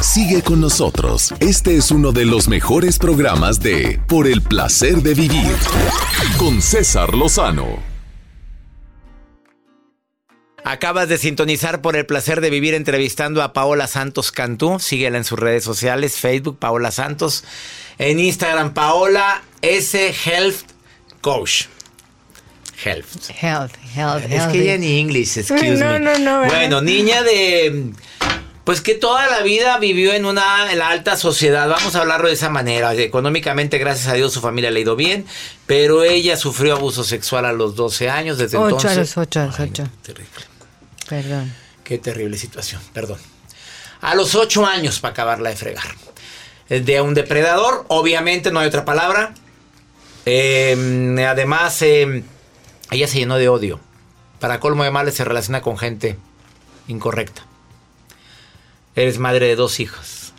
Sigue 0.00 0.42
con 0.42 0.60
nosotros. 0.60 1.34
Este 1.40 1.76
es 1.76 1.90
uno 1.90 2.12
de 2.12 2.24
los 2.24 2.46
mejores 2.46 2.98
programas 2.98 3.60
de 3.60 4.00
Por 4.06 4.26
el 4.26 4.42
placer 4.42 5.02
de 5.02 5.14
vivir 5.14 5.50
con 6.38 6.62
César 6.62 7.14
Lozano. 7.14 7.82
Acabas 10.62 11.08
de 11.08 11.18
sintonizar 11.18 11.82
por 11.82 11.96
el 11.96 12.06
placer 12.06 12.40
de 12.40 12.48
vivir 12.48 12.74
entrevistando 12.74 13.42
a 13.42 13.52
Paola 13.52 13.86
Santos 13.86 14.32
Cantú. 14.32 14.78
Síguela 14.78 15.18
en 15.18 15.24
sus 15.24 15.38
redes 15.38 15.64
sociales, 15.64 16.16
Facebook, 16.16 16.58
Paola 16.58 16.90
Santos. 16.90 17.44
En 17.98 18.18
Instagram, 18.20 18.72
Paola 18.72 19.42
S. 19.62 20.14
Health 20.24 20.70
Coach. 21.20 21.64
Health. 22.84 23.30
Health, 23.40 23.72
health, 23.94 24.24
Es 24.30 24.42
que 24.44 24.64
ya 24.64 24.76
ni 24.76 24.98
English, 25.00 25.38
excuse 25.38 25.70
No, 25.76 25.92
me. 25.92 26.00
no, 26.00 26.18
no, 26.18 26.40
¿verdad? 26.40 26.56
Bueno, 26.56 26.80
niña 26.82 27.22
de. 27.22 27.92
Pues 28.64 28.80
que 28.80 28.94
toda 28.94 29.26
la 29.28 29.40
vida 29.42 29.78
vivió 29.78 30.14
en 30.14 30.24
una 30.24 30.72
en 30.72 30.78
la 30.78 30.88
alta 30.88 31.16
sociedad, 31.18 31.68
vamos 31.68 31.94
a 31.96 32.00
hablarlo 32.00 32.28
de 32.28 32.34
esa 32.34 32.48
manera. 32.48 32.94
Económicamente, 32.94 33.76
gracias 33.76 34.08
a 34.08 34.14
Dios, 34.14 34.32
su 34.32 34.40
familia 34.40 34.70
le 34.70 34.78
ha 34.78 34.82
ido 34.82 34.96
bien, 34.96 35.26
pero 35.66 36.02
ella 36.02 36.36
sufrió 36.38 36.74
abuso 36.76 37.04
sexual 37.04 37.44
a 37.44 37.52
los 37.52 37.76
12 37.76 38.08
años, 38.08 38.38
desde 38.38 38.56
Ocho 38.56 38.76
entonces. 38.76 38.90
a 38.92 39.00
los 39.00 39.16
ocho, 39.18 39.40
a 39.40 39.46
los 39.46 39.60
ocho. 39.60 39.84
terrible. 40.02 40.30
Perdón. 41.08 41.52
Qué 41.84 41.98
terrible 41.98 42.38
situación, 42.38 42.80
perdón. 42.94 43.18
A 44.00 44.14
los 44.14 44.34
8 44.34 44.64
años 44.64 44.98
para 45.00 45.12
acabarla 45.12 45.50
de 45.50 45.56
fregar. 45.56 45.84
De 46.70 47.00
un 47.02 47.12
depredador, 47.12 47.84
obviamente, 47.88 48.50
no 48.50 48.60
hay 48.60 48.68
otra 48.68 48.86
palabra. 48.86 49.34
Eh, 50.24 51.26
además, 51.28 51.82
eh, 51.82 52.22
ella 52.90 53.06
se 53.08 53.18
llenó 53.18 53.36
de 53.36 53.48
odio. 53.48 53.80
Para 54.40 54.60
colmo 54.60 54.84
de 54.84 54.90
males, 54.90 55.14
se 55.14 55.24
relaciona 55.24 55.62
con 55.62 55.78
gente 55.78 56.16
incorrecta. 56.88 57.42
Eres 58.96 59.18
madre 59.18 59.46
de 59.48 59.56
dos 59.56 59.80
hijas. 59.80 60.32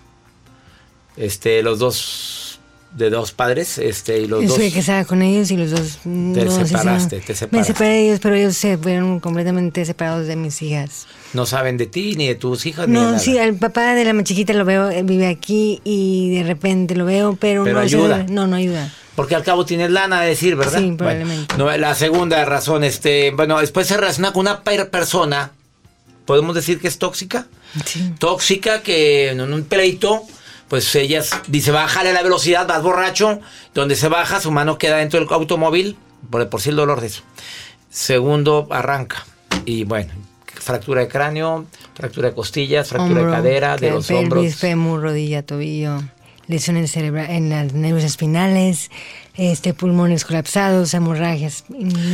Este, 1.18 1.64
los 1.64 1.80
dos 1.80 2.60
de 2.92 3.10
dos 3.10 3.34
padres, 3.34 3.78
este, 3.78 4.20
y 4.20 4.28
los 4.28 4.42
Yo 4.42 4.48
dos 4.48 4.58
estuve 4.58 4.80
casada 4.80 5.04
con 5.04 5.22
ellos 5.22 5.52
y 5.52 5.58
los 5.58 5.72
dos 5.72 6.00
Te 6.04 6.08
no 6.10 6.52
se 6.52 6.66
separaste, 6.66 7.20
te 7.20 7.36
separaste. 7.36 7.58
Me 7.58 7.64
separé 7.66 7.90
de 7.90 8.06
ellos, 8.08 8.20
pero 8.22 8.36
ellos 8.36 8.56
se 8.56 8.78
fueron 8.78 9.20
completamente 9.20 9.84
separados 9.84 10.28
de 10.28 10.38
mis 10.38 10.62
hijas. 10.62 11.06
no 11.34 11.46
saben 11.46 11.76
de 11.76 11.88
ti, 11.88 12.16
ni 12.16 12.28
de 12.28 12.36
tus 12.36 12.66
hijas, 12.66 12.88
ni 12.88 12.94
de 12.94 13.00
No, 13.00 13.06
nada. 13.08 13.20
sí, 13.20 13.38
al 13.38 13.56
papá 13.56 13.96
de 13.96 14.06
la 14.06 14.14
más 14.14 14.24
chiquita 14.24 14.54
lo 14.54 14.64
veo, 14.64 14.90
él 14.90 15.04
vive 15.06 15.28
aquí 15.28 15.82
y 15.84 16.36
de 16.38 16.44
repente 16.44 16.96
lo 16.96 17.04
veo, 17.04 17.36
pero, 17.36 17.66
Pero 17.66 17.76
no 17.76 17.82
ayuda. 17.82 18.26
Se, 18.28 18.32
no, 18.32 18.48
no 18.48 18.56
ayuda. 18.56 18.90
Porque 19.16 19.36
al 19.36 19.44
cabo 19.44 19.66
tienes 19.66 19.92
lana 19.92 20.22
de 20.22 20.28
decir, 20.30 20.56
¿verdad? 20.56 20.80
Sí, 20.80 20.86
Bueno, 20.86 20.98
probablemente. 20.98 21.56
no, 21.58 21.78
la 21.78 21.96
segunda 21.96 22.44
razón, 22.46 22.84
este, 22.84 23.32
bueno, 23.32 23.60
después 23.60 23.88
se 23.88 23.96
relaciona 23.98 24.34
con 24.34 24.42
una 24.42 24.62
per- 24.62 24.90
persona, 24.90 25.52
podemos 26.26 26.54
decir 26.56 26.80
que 26.82 26.88
es 26.90 27.00
tóxica. 27.00 27.46
Tóxica 28.20 28.82
que 28.82 29.30
en 29.30 29.42
un 29.42 29.64
pleito, 29.64 30.22
pues 30.68 30.94
ella 30.96 31.24
dice, 31.48 31.72
bájale 31.72 32.12
la 32.14 32.24
velocidad, 32.24 32.68
vas 32.68 32.82
borracho, 32.84 33.40
donde 33.74 33.96
se 33.96 34.08
baja, 34.10 34.42
su 34.42 34.52
mano 34.52 34.78
queda 34.78 34.98
dentro 34.98 35.20
del 35.20 35.30
automóvil, 35.32 35.98
por, 36.30 36.48
por 36.50 36.62
si 36.62 36.70
el 36.70 36.76
dolor 36.76 37.00
de 37.02 37.08
eso. 37.08 37.22
Segundo, 37.90 38.68
arranca. 38.72 39.26
Y 39.66 39.84
bueno, 39.86 40.12
fractura 40.56 41.02
de 41.02 41.08
cráneo, 41.08 41.66
fractura 41.96 42.30
de 42.30 42.36
costillas, 42.36 42.88
fractura 42.90 43.24
de 43.26 43.32
cadera, 43.32 43.78
de 43.78 43.92
los 43.92 44.08
pelvis, 44.08 44.24
hombros. 44.24 44.56
fémur, 44.56 45.02
rodilla, 45.02 45.44
tobillo, 45.44 46.02
lesiones 46.48 46.92
cerebrales 46.92 47.32
en 47.32 47.50
las 47.50 47.74
nervios 47.74 48.04
espinales, 48.04 48.92
este 49.36 49.74
pulmones 49.74 50.26
colapsados, 50.26 50.94
hemorragias. 50.94 51.66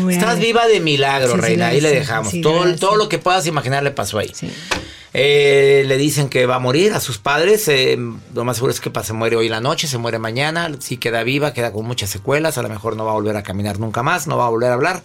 Estás 0.10 0.40
viva 0.40 0.68
de 0.68 0.80
milagro, 0.80 1.30
Sí, 1.30 1.36
sí, 1.36 1.42
reina. 1.42 1.68
Ahí 1.68 1.82
le 1.82 1.92
dejamos. 1.92 2.34
Todo, 2.42 2.76
todo 2.76 2.96
lo 2.96 3.10
que 3.10 3.20
puedas 3.20 3.46
imaginar 3.48 3.84
le 3.84 3.92
pasó 3.92 4.18
ahí. 4.18 4.32
Eh, 5.14 5.84
le 5.88 5.98
dicen 5.98 6.30
que 6.30 6.46
va 6.46 6.56
a 6.56 6.60
morir 6.60 6.94
a 6.94 7.00
sus 7.02 7.18
padres. 7.18 7.68
eh, 7.68 7.98
lo 8.34 8.46
más 8.46 8.58
seguro 8.58 8.72
es 8.72 8.80
que 8.80 8.92
se 9.04 9.14
muere 9.14 9.36
hoy 9.36 9.50
la 9.50 9.60
noche, 9.60 9.88
se 9.88 9.98
muere 9.98 10.20
mañana. 10.20 10.72
Si 10.80 10.98
queda 10.98 11.24
viva, 11.24 11.54
queda 11.54 11.72
con 11.72 11.86
muchas 11.86 12.10
secuelas. 12.10 12.58
A 12.58 12.62
lo 12.62 12.70
mejor 12.70 12.96
no 12.96 13.06
va 13.06 13.12
a 13.12 13.16
volver 13.16 13.36
a 13.36 13.44
caminar 13.44 13.80
nunca 13.80 14.04
más, 14.04 14.28
no 14.28 14.38
va 14.38 14.48
a 14.48 14.50
volver 14.50 14.72
a 14.72 14.74
hablar. 14.76 15.04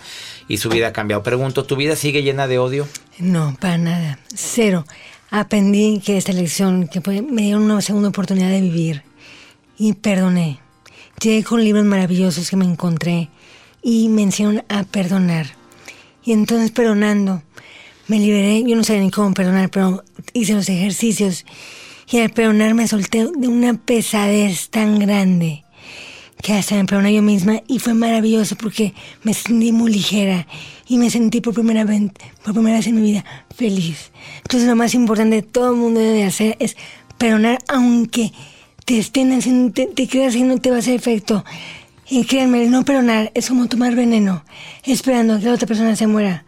Y 0.48 0.58
su 0.58 0.68
vida 0.68 0.88
ha 0.88 0.92
cambiado. 0.92 1.22
Pregunto, 1.22 1.64
¿tu 1.64 1.76
vida 1.76 1.96
sigue 1.96 2.22
llena 2.22 2.46
de 2.46 2.58
odio? 2.58 2.86
No, 3.18 3.56
para 3.60 3.78
nada. 3.78 4.18
Cero. 4.34 4.84
Aprendí 5.30 6.00
que 6.04 6.16
esta 6.16 6.32
lección, 6.32 6.86
que 6.86 7.00
me 7.00 7.42
dieron 7.42 7.62
una 7.64 7.80
segunda 7.82 8.10
oportunidad 8.10 8.50
de 8.50 8.60
vivir. 8.60 9.02
Y 9.78 9.92
perdoné. 9.94 10.60
Llegué 11.20 11.44
con 11.44 11.62
libros 11.62 11.84
maravillosos 11.84 12.50
que 12.50 12.56
me 12.56 12.64
encontré 12.64 13.30
y 13.82 14.08
me 14.08 14.22
enseñaron 14.22 14.64
a 14.68 14.84
perdonar. 14.84 15.46
Y 16.24 16.32
entonces 16.32 16.70
perdonando, 16.70 17.42
me 18.08 18.18
liberé. 18.18 18.62
Yo 18.64 18.76
no 18.76 18.84
sabía 18.84 19.02
ni 19.02 19.10
cómo 19.10 19.32
perdonar, 19.32 19.70
pero 19.70 20.04
hice 20.32 20.54
los 20.54 20.68
ejercicios. 20.68 21.44
Y 22.10 22.18
al 22.18 22.30
perdonar 22.30 22.74
me 22.74 22.88
solté 22.88 23.26
de 23.36 23.48
una 23.48 23.74
pesadez 23.74 24.70
tan 24.70 24.98
grande 24.98 25.64
que 26.42 26.52
hasta 26.52 26.76
me 26.76 26.84
perdoné 26.84 27.14
yo 27.14 27.22
misma 27.22 27.62
y 27.66 27.78
fue 27.78 27.94
maravilloso 27.94 28.56
porque 28.56 28.94
me 29.22 29.34
sentí 29.34 29.72
muy 29.72 29.92
ligera 29.92 30.46
y 30.86 30.98
me 30.98 31.10
sentí 31.10 31.40
por 31.40 31.54
primera 31.54 31.84
vez, 31.84 32.02
por 32.44 32.54
primera 32.54 32.76
vez 32.76 32.86
en 32.86 32.96
mi 32.96 33.02
vida 33.02 33.24
feliz. 33.54 34.12
Entonces 34.42 34.68
lo 34.68 34.76
más 34.76 34.94
importante 34.94 35.42
que 35.42 35.48
todo 35.48 35.70
el 35.70 35.76
mundo 35.76 36.00
debe 36.00 36.24
hacer 36.24 36.56
es 36.60 36.76
perdonar 37.18 37.58
aunque 37.68 38.32
te 38.86 38.98
estén 38.98 39.32
haciendo, 39.32 39.72
te, 39.72 39.86
te 39.86 40.08
creas 40.08 40.34
que 40.34 40.44
no 40.44 40.58
te 40.58 40.70
va 40.70 40.76
a 40.76 40.78
hacer 40.78 40.94
efecto. 40.94 41.44
Y 42.08 42.24
créanme, 42.24 42.62
el 42.62 42.70
no 42.70 42.84
perdonar 42.84 43.32
es 43.34 43.48
como 43.48 43.66
tomar 43.66 43.96
veneno, 43.96 44.44
esperando 44.84 45.38
que 45.40 45.46
la 45.46 45.54
otra 45.54 45.66
persona 45.66 45.96
se 45.96 46.06
muera. 46.06 46.44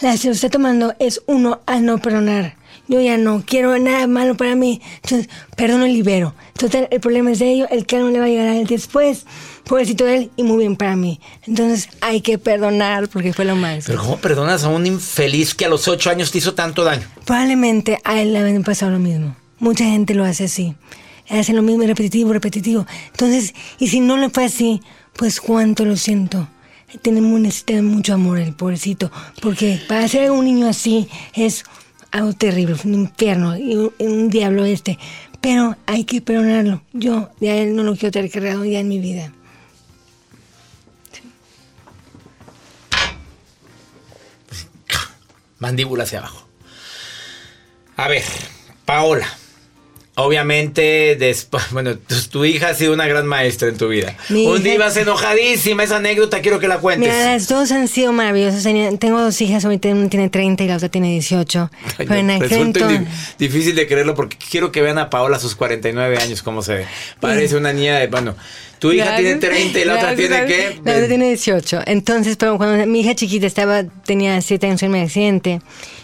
La 0.00 0.12
que 0.12 0.18
se 0.18 0.30
está 0.30 0.50
tomando 0.50 0.94
es 0.98 1.22
uno 1.26 1.60
al 1.66 1.84
no 1.84 1.98
perdonar. 1.98 2.56
Yo 2.88 3.00
ya 3.00 3.16
no 3.16 3.42
quiero 3.44 3.78
nada 3.78 4.06
malo 4.06 4.36
para 4.36 4.54
mí. 4.54 4.80
Entonces, 5.02 5.28
perdono 5.56 5.86
y 5.86 5.92
libero. 5.94 6.34
Total, 6.58 6.88
el 6.90 7.00
problema 7.00 7.32
es 7.32 7.38
de 7.38 7.52
ello, 7.52 7.66
el 7.70 7.86
que 7.86 7.98
no 7.98 8.10
le 8.10 8.18
va 8.18 8.26
a 8.26 8.28
llegar 8.28 8.48
a 8.48 8.56
él 8.56 8.66
después. 8.66 9.24
Pobrecito 9.64 10.04
de 10.04 10.16
él 10.16 10.30
y 10.36 10.42
muy 10.42 10.58
bien 10.58 10.76
para 10.76 10.94
mí. 10.94 11.20
Entonces, 11.46 11.88
hay 12.00 12.20
que 12.20 12.38
perdonar 12.38 13.08
porque 13.08 13.32
fue 13.32 13.44
lo 13.44 13.56
más. 13.56 13.84
Pero 13.86 14.00
¿cómo 14.00 14.18
perdonas 14.18 14.64
a 14.64 14.68
un 14.68 14.86
infeliz 14.86 15.54
que 15.54 15.64
a 15.64 15.68
los 15.68 15.88
ocho 15.88 16.10
años 16.10 16.30
te 16.30 16.38
hizo 16.38 16.54
tanto 16.54 16.84
daño? 16.84 17.06
Probablemente 17.24 17.98
a 18.04 18.20
él 18.20 18.34
le 18.34 18.38
habían 18.40 18.62
pasado 18.62 18.92
lo 18.92 18.98
mismo. 18.98 19.36
Mucha 19.58 19.84
gente 19.84 20.14
lo 20.14 20.24
hace 20.24 20.44
así. 20.44 20.74
Hace 21.28 21.52
lo 21.52 21.62
mismo, 21.62 21.84
repetitivo, 21.84 22.32
repetitivo. 22.32 22.86
Entonces, 23.10 23.54
y 23.78 23.88
si 23.88 24.00
no 24.00 24.16
le 24.16 24.30
fue 24.30 24.46
así, 24.46 24.80
pues 25.14 25.40
cuánto 25.40 25.84
lo 25.84 25.96
siento. 25.96 26.48
Tenemos 27.02 27.38
necesita 27.38 27.82
mucho 27.82 28.14
amor 28.14 28.38
el 28.38 28.54
pobrecito, 28.54 29.12
porque 29.42 29.78
para 29.88 30.08
ser 30.08 30.30
un 30.30 30.46
niño 30.46 30.68
así 30.68 31.06
es 31.34 31.64
algo 32.10 32.32
terrible, 32.32 32.76
un 32.84 32.94
infierno 32.94 33.54
un 33.98 34.30
diablo 34.30 34.64
este. 34.64 34.98
Pero 35.40 35.76
hay 35.86 36.04
que 36.04 36.20
perdonarlo. 36.20 36.82
Yo 36.92 37.30
ya 37.40 37.56
él 37.56 37.76
no 37.76 37.82
lo 37.82 37.94
quiero 37.94 38.10
tener 38.10 38.30
cargado 38.30 38.64
ya 38.64 38.80
en 38.80 38.88
mi 38.88 38.98
vida. 38.98 39.32
Mandíbula 45.58 46.04
hacia 46.04 46.20
abajo. 46.20 46.46
A 47.96 48.08
ver, 48.08 48.24
Paola. 48.84 49.28
Obviamente, 50.20 51.16
después, 51.16 51.64
bueno, 51.70 51.96
tu, 51.96 52.14
tu 52.28 52.44
hija 52.44 52.70
ha 52.70 52.74
sido 52.74 52.92
una 52.92 53.06
gran 53.06 53.26
maestra 53.26 53.68
en 53.68 53.76
tu 53.78 53.88
vida. 53.88 54.16
Mi 54.28 54.46
Un 54.46 54.62
día 54.62 54.74
ibas 54.74 54.96
enojadísima, 54.96 55.84
esa 55.84 55.96
anécdota 55.98 56.40
quiero 56.40 56.58
que 56.58 56.66
la 56.66 56.78
cuentes. 56.78 57.08
Mira, 57.08 57.32
las 57.32 57.48
dos 57.48 57.70
han 57.70 57.86
sido 57.86 58.12
maravillosas. 58.12 58.62
Tengo 58.98 59.20
dos 59.20 59.40
hijas, 59.40 59.64
una 59.64 59.78
tiene 59.78 60.28
30 60.28 60.64
y 60.64 60.66
la 60.68 60.76
otra 60.76 60.88
tiene 60.88 61.10
18. 61.12 61.70
Ay, 61.98 62.06
Pero 62.08 62.14
en 62.16 62.26
no, 62.26 62.32
aquel 62.34 62.52
entonces- 62.52 63.00
difícil 63.38 63.76
de 63.76 63.86
creerlo 63.86 64.14
porque 64.16 64.36
quiero 64.50 64.72
que 64.72 64.82
vean 64.82 64.98
a 64.98 65.08
Paola 65.08 65.36
a 65.36 65.40
sus 65.40 65.54
49 65.54 66.18
años 66.18 66.42
cómo 66.42 66.62
se 66.62 66.74
ve. 66.74 66.86
Parece 67.20 67.56
una 67.56 67.72
niña 67.72 67.98
de, 67.98 68.08
bueno, 68.08 68.34
tu 68.78 68.92
hija 68.92 69.16
tiene 69.16 69.36
30 69.36 69.78
y 69.78 69.84
la 69.84 69.94
otra 69.96 70.14
tiene 70.14 70.46
qué? 70.46 70.80
La 70.84 70.92
otra 70.92 71.08
tiene 71.08 71.28
18. 71.28 71.82
Entonces, 71.86 72.36
pero 72.36 72.56
cuando 72.56 72.86
mi 72.86 73.00
hija 73.00 73.14
chiquita 73.14 73.46
estaba, 73.46 73.84
tenía 73.84 74.40
7 74.40 74.66
años 74.66 74.82
en 74.82 74.92
mi 74.92 75.00
accidente, 75.00 75.60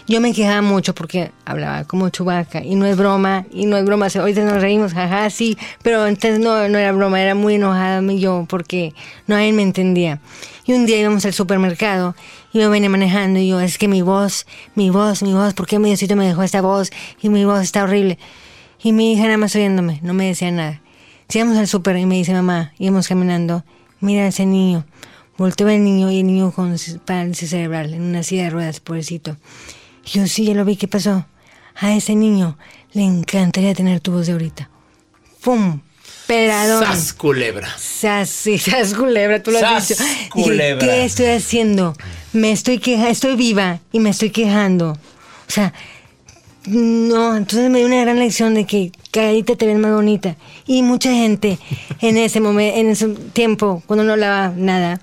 yo 0.07 0.21
me 0.21 0.33
quejaba 0.33 0.61
mucho 0.61 0.93
porque 0.93 1.31
hablaba 1.45 1.83
como 1.85 2.09
chubaca 2.09 2.63
y 2.63 2.75
no 2.75 2.85
es 2.85 2.97
broma, 2.97 3.45
y 3.51 3.65
no 3.65 3.77
es 3.77 3.85
broma. 3.85 4.07
Ahorita 4.13 4.43
nos 4.43 4.61
reímos, 4.61 4.93
jaja, 4.93 5.29
sí, 5.29 5.57
pero 5.81 6.05
entonces 6.05 6.39
no, 6.39 6.67
no 6.69 6.77
era 6.77 6.91
broma, 6.91 7.21
era 7.21 7.35
muy 7.35 7.55
enojada 7.55 8.01
yo 8.13 8.45
porque 8.47 8.93
nadie 9.27 9.53
me 9.53 9.63
entendía. 9.63 10.19
Y 10.65 10.73
un 10.73 10.85
día 10.85 10.99
íbamos 10.99 11.25
al 11.25 11.33
supermercado 11.33 12.15
y 12.51 12.57
me 12.57 12.67
venía 12.67 12.89
manejando 12.89 13.39
y 13.39 13.49
yo, 13.49 13.59
es 13.59 13.77
que 13.77 13.87
mi 13.87 14.01
voz, 14.01 14.45
mi 14.73 14.89
voz, 14.89 15.21
mi 15.21 15.33
voz, 15.33 15.53
¿por 15.53 15.67
qué 15.67 15.79
mi 15.79 15.89
Diosito 15.89 16.15
me 16.15 16.27
dejó 16.27 16.43
esta 16.43 16.61
voz? 16.61 16.91
Y 17.21 17.29
mi 17.29 17.45
voz 17.45 17.61
está 17.61 17.83
horrible. 17.83 18.17
Y 18.81 18.91
mi 18.91 19.13
hija 19.13 19.23
nada 19.23 19.37
más 19.37 19.55
oyéndome, 19.55 19.99
no 20.03 20.13
me 20.13 20.27
decía 20.27 20.51
nada. 20.51 20.81
Llegamos 21.31 21.57
al 21.57 21.67
súper 21.67 21.97
y 21.97 22.05
me 22.05 22.15
dice 22.15 22.33
mamá, 22.33 22.73
íbamos 22.77 23.07
caminando, 23.07 23.63
mira 23.99 24.27
ese 24.27 24.45
niño. 24.45 24.85
Volteo 25.37 25.67
al 25.67 25.83
niño 25.83 26.11
y 26.11 26.19
el 26.19 26.27
niño 26.27 26.51
con 26.51 26.75
parálisis 27.03 27.49
cerebral 27.49 27.93
en 27.93 28.01
una 28.03 28.23
silla 28.23 28.43
de 28.43 28.49
ruedas, 28.51 28.79
pobrecito. 28.79 29.35
Y 30.05 30.19
yo 30.19 30.27
sí, 30.27 30.45
ya 30.45 30.53
lo 30.53 30.63
vi, 30.63 30.77
¿qué 30.77 30.87
pasó? 30.87 31.25
A 31.75 31.93
ese 31.93 32.15
niño 32.15 32.57
le 32.93 33.03
encantaría 33.03 33.73
tener 33.73 33.99
tu 33.99 34.13
voz 34.13 34.27
de 34.27 34.33
ahorita. 34.33 34.69
¡Pum! 35.41 35.81
Pedradón. 36.27 36.83
Sas 36.83 37.13
culebra. 37.13 37.69
Sas, 37.77 38.29
sí, 38.29 38.57
sas 38.57 38.93
culebra, 38.93 39.43
tú 39.43 39.51
lo 39.51 39.57
has 39.59 39.63
Sas 39.63 39.87
dicho. 39.89 40.03
Dije, 40.03 40.29
culebra. 40.29 40.87
¿qué 40.87 41.05
estoy 41.05 41.27
haciendo? 41.27 41.95
Me 42.33 42.51
estoy 42.51 42.79
quejando, 42.79 43.09
estoy 43.09 43.35
viva 43.35 43.79
y 43.91 43.99
me 43.99 44.09
estoy 44.09 44.29
quejando. 44.29 44.91
O 45.47 45.51
sea, 45.51 45.73
no, 46.67 47.35
entonces 47.35 47.69
me 47.69 47.79
dio 47.79 47.87
una 47.87 48.01
gran 48.01 48.17
lección 48.17 48.53
de 48.53 48.65
que 48.65 48.91
calladita 49.11 49.55
te 49.55 49.67
ves 49.67 49.77
más 49.77 49.93
bonita. 49.93 50.35
Y 50.65 50.81
mucha 50.81 51.11
gente 51.11 51.59
en 52.01 52.17
ese 52.17 52.39
momento, 52.39 52.79
en 52.79 52.89
ese 52.89 53.07
tiempo, 53.33 53.83
cuando 53.85 54.03
no 54.03 54.13
hablaba 54.13 54.53
nada, 54.55 54.99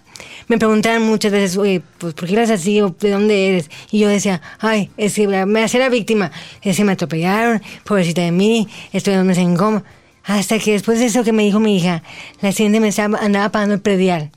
me 0.48 0.58
preguntaban 0.58 1.02
muchas 1.02 1.32
veces, 1.32 1.56
oye, 1.56 1.82
pues 1.98 2.14
¿por 2.14 2.26
qué 2.26 2.34
eres 2.34 2.50
así 2.50 2.80
o 2.80 2.90
de 2.98 3.10
dónde 3.10 3.48
eres? 3.48 3.70
Y 3.90 4.00
yo 4.00 4.08
decía, 4.08 4.42
ay, 4.58 4.90
es 4.96 5.14
que 5.14 5.26
me 5.28 5.62
hacía 5.62 5.80
la 5.80 5.88
víctima. 5.88 6.32
Es 6.62 6.76
que 6.76 6.84
me 6.84 6.92
atropellaron, 6.92 7.62
pobrecita 7.84 8.22
de 8.22 8.32
mí, 8.32 8.68
estoy 8.92 9.14
donde 9.14 9.34
se 9.34 9.44
coma. 9.54 9.84
Hasta 10.24 10.58
que 10.58 10.72
después 10.72 10.98
de 10.98 11.06
eso 11.06 11.24
que 11.24 11.32
me 11.32 11.42
dijo 11.42 11.58
mi 11.58 11.76
hija, 11.76 12.02
la 12.40 12.52
siguiente 12.52 12.80
me 12.80 12.90
andaba 13.20 13.48
pagando 13.50 13.74
el 13.74 13.80
predial. 13.80 14.30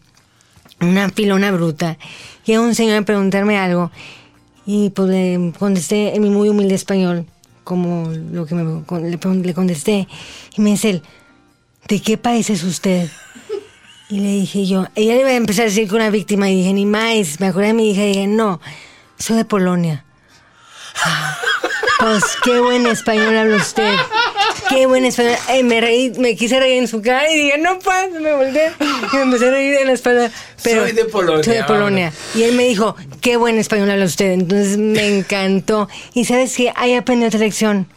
Una 0.81 1.09
pilona 1.09 1.51
bruta. 1.51 1.97
Y 2.45 2.57
un 2.57 2.75
señor 2.75 2.97
a 2.97 3.01
preguntarme 3.01 3.57
algo. 3.57 3.91
Y 4.65 4.89
pues 4.89 5.09
le 5.09 5.53
contesté 5.59 6.15
en 6.15 6.21
mi 6.23 6.29
muy 6.29 6.49
humilde 6.49 6.73
español, 6.75 7.25
como 7.63 8.09
lo 8.09 8.45
que 8.45 8.55
me, 8.55 8.83
le, 9.01 9.17
le 9.43 9.53
contesté. 9.53 10.07
Y 10.57 10.61
me 10.61 10.71
dice 10.71 10.89
él, 10.89 11.01
¿de 11.87 12.01
qué 12.01 12.17
país 12.17 12.49
es 12.49 12.63
usted? 12.63 13.09
Y 14.07 14.19
le 14.19 14.27
dije 14.27 14.67
yo, 14.67 14.85
ella 14.93 15.15
iba 15.19 15.29
a 15.29 15.33
empezar 15.33 15.63
a 15.63 15.69
decir 15.69 15.89
que 15.89 15.95
una 15.95 16.11
víctima. 16.11 16.47
Y 16.51 16.57
dije, 16.57 16.73
ni 16.73 16.85
más. 16.85 17.39
Me 17.39 17.47
acordé 17.47 17.67
de 17.67 17.73
mi 17.73 17.89
hija 17.89 18.03
y 18.03 18.09
dije, 18.09 18.27
no, 18.27 18.61
soy 19.17 19.37
de 19.37 19.45
Polonia. 19.45 20.05
Ah, 21.03 21.37
Pues 21.99 22.23
qué 22.43 22.59
buen 22.59 22.85
español 22.87 23.35
habla 23.35 23.55
usted. 23.57 23.95
Qué 24.69 24.85
buen 24.87 25.05
español. 25.05 25.35
Eh, 25.49 25.63
me 25.63 25.79
reí, 25.81 26.11
me 26.17 26.35
quise 26.35 26.59
reír 26.59 26.79
en 26.79 26.87
su 26.87 27.01
cara 27.01 27.31
y 27.31 27.37
dije, 27.37 27.57
no 27.59 27.79
puedo, 27.79 28.19
me 28.19 28.33
volteé. 28.33 28.71
Y 29.13 29.15
me 29.15 29.21
empecé 29.23 29.47
a 29.47 29.51
reír 29.51 29.75
en 29.81 29.87
la 29.87 29.93
espalda. 29.93 30.31
Pero 30.63 30.81
Soy 30.83 30.91
de 30.93 31.05
Polonia, 31.05 31.43
Soy 31.43 31.53
de 31.55 31.63
Polonia. 31.63 32.13
Y 32.33 32.43
él 32.43 32.55
me 32.55 32.63
dijo, 32.63 32.95
qué 33.21 33.37
buen 33.37 33.57
español 33.57 33.91
habla 33.91 34.05
usted. 34.05 34.31
Entonces 34.31 34.77
me 34.77 35.17
encantó. 35.19 35.87
Y 36.13 36.25
sabes 36.25 36.55
que 36.55 36.71
ahí 36.75 36.93
aprendí 36.93 37.25
otra 37.25 37.39
lección. 37.39 37.87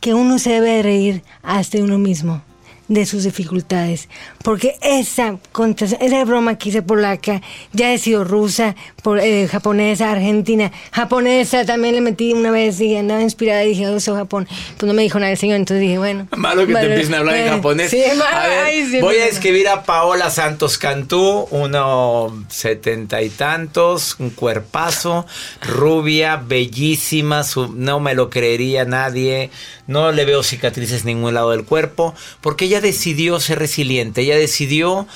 Que 0.00 0.14
uno 0.14 0.38
se 0.38 0.50
debe 0.50 0.70
de 0.70 0.82
reír 0.82 1.22
hasta 1.42 1.78
de 1.78 1.84
uno 1.84 1.98
mismo. 1.98 2.42
de 2.88 3.04
sus 3.04 3.24
dificultades. 3.24 4.08
Porque 4.42 4.76
esa, 4.80 5.36
esa 6.00 6.24
broma 6.24 6.56
que 6.56 6.70
hice 6.70 6.80
polaca, 6.80 7.42
ya 7.74 7.92
he 7.92 7.98
sido 7.98 8.24
rusa, 8.24 8.76
por, 9.08 9.20
eh, 9.20 9.48
japonesa, 9.48 10.12
argentina, 10.12 10.70
japonesa, 10.92 11.64
también 11.64 11.94
le 11.94 12.02
metí 12.02 12.34
una 12.34 12.50
vez 12.50 12.78
y 12.78 12.94
andaba 12.94 13.22
inspirada 13.22 13.64
y 13.64 13.68
dije, 13.70 13.88
oh, 13.88 13.98
soy 14.00 14.16
Japón. 14.16 14.46
Pues 14.76 14.86
no 14.86 14.92
me 14.92 15.00
dijo 15.00 15.18
nada 15.18 15.32
el 15.32 15.38
señor, 15.38 15.56
entonces 15.56 15.80
dije, 15.80 15.96
bueno. 15.96 16.28
Malo 16.36 16.66
que 16.66 16.74
te 16.74 16.84
empiecen 16.84 17.14
a 17.14 17.18
hablar 17.20 17.36
en 17.36 17.46
eh, 17.46 17.48
japonés. 17.48 17.90
Sí, 17.90 18.02
malo, 18.18 18.36
a 18.36 18.46
ver, 18.48 18.58
ay, 18.64 18.86
sí, 18.90 19.00
voy 19.00 19.16
a 19.16 19.24
escribir 19.24 19.66
a 19.68 19.84
Paola 19.84 20.28
Santos 20.28 20.76
Cantú, 20.76 21.48
uno 21.50 22.44
setenta 22.50 23.22
y 23.22 23.30
tantos, 23.30 24.16
un 24.18 24.28
cuerpazo, 24.28 25.24
rubia, 25.62 26.36
bellísima, 26.36 27.44
su- 27.44 27.72
no 27.74 28.00
me 28.00 28.12
lo 28.14 28.28
creería 28.28 28.84
nadie, 28.84 29.50
no 29.86 30.12
le 30.12 30.26
veo 30.26 30.42
cicatrices 30.42 31.00
en 31.00 31.06
ningún 31.06 31.32
lado 31.32 31.52
del 31.52 31.64
cuerpo, 31.64 32.14
porque 32.42 32.66
ella 32.66 32.82
decidió 32.82 33.40
ser 33.40 33.58
resiliente, 33.58 34.20
ella 34.20 34.36
decidió, 34.36 35.06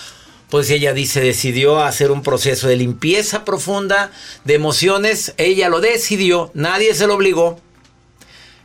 pues 0.52 0.68
ella 0.68 0.92
dice, 0.92 1.22
decidió 1.22 1.82
hacer 1.82 2.10
un 2.10 2.22
proceso 2.22 2.68
de 2.68 2.76
limpieza 2.76 3.42
profunda 3.42 4.10
de 4.44 4.52
emociones, 4.52 5.32
ella 5.38 5.70
lo 5.70 5.80
decidió, 5.80 6.50
nadie 6.52 6.94
se 6.94 7.06
lo 7.06 7.14
obligó 7.14 7.58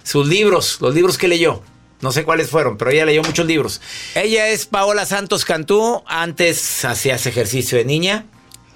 sus 0.03 0.27
libros, 0.27 0.79
los 0.81 0.93
libros 0.93 1.17
que 1.17 1.29
leyó. 1.29 1.63
No 2.01 2.11
sé 2.11 2.25
cuáles 2.25 2.49
fueron, 2.49 2.77
pero 2.77 2.91
ella 2.91 3.05
leyó 3.05 3.23
muchos 3.23 3.45
libros. 3.45 3.79
Ella 4.15 4.49
es 4.49 4.65
Paola 4.65 5.05
Santos 5.05 5.45
Cantú. 5.45 6.03
Antes 6.07 6.83
hacías 6.83 7.25
ejercicio 7.25 7.77
de 7.77 7.85
niña, 7.85 8.25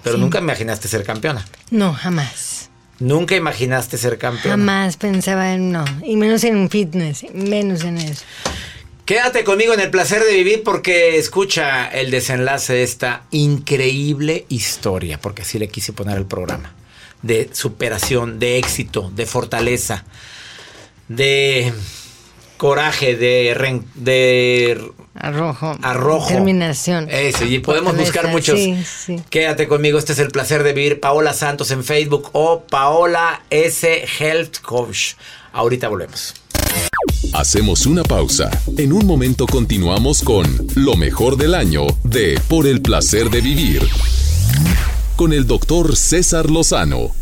pero 0.02 0.16
nunca 0.16 0.38
imaginaste 0.38 0.88
ser 0.88 1.04
campeona. 1.04 1.44
No, 1.70 1.92
jamás. 1.92 2.70
Nunca 2.98 3.36
imaginaste 3.36 3.98
ser 3.98 4.16
campeona. 4.16 4.56
Jamás 4.56 4.96
pensaba 4.96 5.52
en 5.52 5.70
no. 5.70 5.84
Y 6.02 6.16
menos 6.16 6.44
en 6.44 6.70
fitness, 6.70 7.26
menos 7.34 7.84
en 7.84 7.98
eso. 7.98 8.24
Quédate 9.04 9.42
conmigo 9.42 9.74
en 9.74 9.80
el 9.80 9.90
placer 9.90 10.22
de 10.22 10.32
vivir 10.32 10.62
porque 10.62 11.16
escucha 11.18 11.88
el 11.88 12.10
desenlace 12.12 12.74
de 12.74 12.82
esta 12.84 13.24
increíble 13.32 14.46
historia, 14.48 15.18
porque 15.20 15.42
así 15.42 15.58
le 15.58 15.68
quise 15.68 15.92
poner 15.92 16.16
el 16.16 16.26
programa, 16.26 16.72
de 17.22 17.50
superación, 17.52 18.38
de 18.38 18.58
éxito, 18.58 19.10
de 19.14 19.26
fortaleza, 19.26 20.04
de 21.08 21.72
coraje, 22.58 23.16
de, 23.16 23.82
de 23.96 24.92
Arrojo. 25.14 25.76
Arrojo. 25.82 26.28
Determinación. 26.28 27.08
Eso, 27.10 27.44
y 27.44 27.58
podemos 27.58 27.92
Fortaleza, 27.92 28.12
buscar 28.12 28.30
muchos. 28.30 28.58
Sí, 28.58 28.84
sí. 28.84 29.22
Quédate 29.30 29.68
conmigo, 29.68 29.98
este 29.98 30.12
es 30.12 30.20
el 30.20 30.28
placer 30.28 30.62
de 30.62 30.72
vivir. 30.72 31.00
Paola 31.00 31.32
Santos 31.32 31.70
en 31.70 31.84
Facebook 31.84 32.30
o 32.32 32.62
Paola 32.62 33.42
S. 33.50 34.06
Health 34.18 34.60
Coach. 34.60 35.14
Ahorita 35.52 35.88
volvemos. 35.88 36.34
Hacemos 37.32 37.86
una 37.86 38.02
pausa. 38.02 38.50
En 38.76 38.92
un 38.92 39.06
momento 39.06 39.46
continuamos 39.46 40.22
con 40.22 40.44
lo 40.74 40.96
mejor 40.96 41.36
del 41.36 41.54
año 41.54 41.86
de 42.04 42.38
Por 42.48 42.66
el 42.66 42.82
placer 42.82 43.30
de 43.30 43.40
vivir. 43.40 43.82
Con 45.16 45.32
el 45.32 45.46
doctor 45.46 45.96
César 45.96 46.50
Lozano. 46.50 47.21